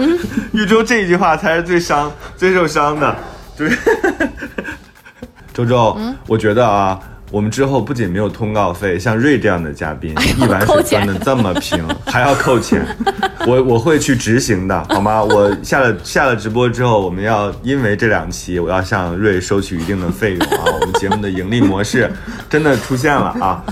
[0.53, 3.16] 宇宙这一句话才是最伤、最受伤的，
[3.58, 3.78] 就是
[5.53, 5.97] 周周，
[6.28, 6.99] 我觉得啊，
[7.32, 12.86] 我们之后不仅没有通告费，像瑞这样的嘉宾，一碗水端的这么平， 还要扣钱，
[13.47, 15.22] 我我会去执行的，好吗？
[15.26, 22.12] 我下了下了直播之后，我们要因为这两期，我要向瑞收取一定的费用啊，我们节目的盈利模式
[22.47, 23.64] 真的出现了啊！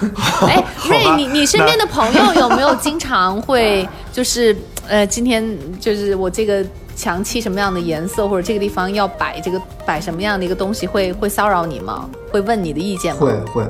[0.48, 4.56] 哎，瑞，你你身边的朋友有没有经常会就是
[4.88, 5.46] 呃，今天
[5.80, 6.64] 就是我这个
[6.96, 12.10] 墙漆什么样的颜色，或者这个地方要摆这个摆什么样的一个东西，会会骚扰你吗？
[12.32, 13.22] 会问你的意见吗？
[13.22, 13.64] 会会，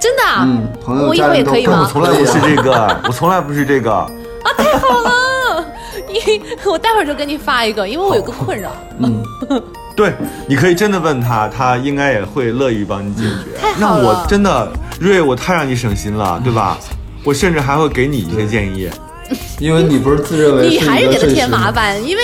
[0.00, 0.44] 真的啊？
[0.46, 3.92] 嗯，朋友我以后也可以吗我从来不是这个， 我从来不是这个。
[3.92, 4.10] 啊，
[4.56, 5.64] 太好了
[6.08, 8.70] 你我待会儿就给你发一个，因为我有个困扰。
[8.98, 9.22] 嗯
[9.96, 10.12] 对，
[10.46, 13.58] 你可以真的问他，他应该也会乐于帮你解决。
[13.58, 14.70] 太那好了我真的，
[15.00, 16.76] 瑞，我太让你省心了，对吧？
[17.24, 18.90] 我甚至还会给你一些建议。
[19.58, 21.48] 因为你不是自认为你还是给他添？
[21.50, 22.22] 麻烦，因为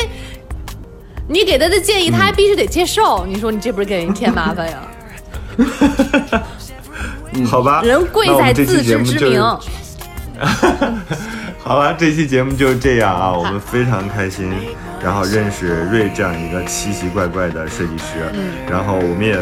[1.28, 3.24] 你给他的建议他还必须得接受。
[3.26, 4.82] 你说你这不是给人添麻烦呀？
[7.46, 9.40] 好吧， 人贵在自知之明。
[11.62, 14.52] 好吧，这期节目就是这样啊，我们非常开心，
[15.02, 19.38] 然后认识瑞这样一个奇奇怪怪的设计师，嗯然后我们也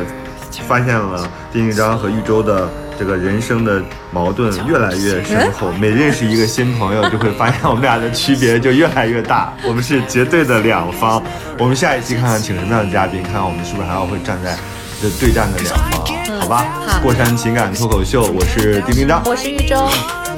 [0.69, 2.69] 发现了丁一章和玉州的
[3.01, 11.23] 这个人生的矛盾越来越深厚，每认识一个新朋友，就会发现我们俩的区别就越来越大，我们是绝对的两方。
[11.59, 14.55] 我们下一期看看请什么样的嘉宾，看看我们是不是还要会站在
[15.01, 16.67] 这对战的两方，好吧？
[16.87, 19.89] 好过山情感脱口秀，我是丁丁张，我是玉州，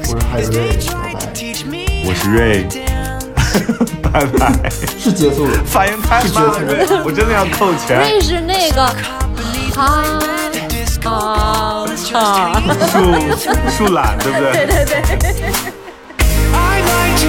[0.08, 1.18] 我是海瑞，拜拜。
[2.06, 2.64] 我是瑞，
[4.00, 4.70] 拜拜。
[4.96, 5.58] 是结束了。
[5.66, 7.98] 发言太慢了，瑞， 我真的要扣钱。
[7.98, 8.86] 瑞是那个
[9.74, 10.04] 哈
[11.04, 11.72] 啊
[12.14, 12.52] 啊，
[12.90, 14.52] 树树懒，对不对？
[14.52, 14.96] 对对对。
[16.54, 17.22] I'd like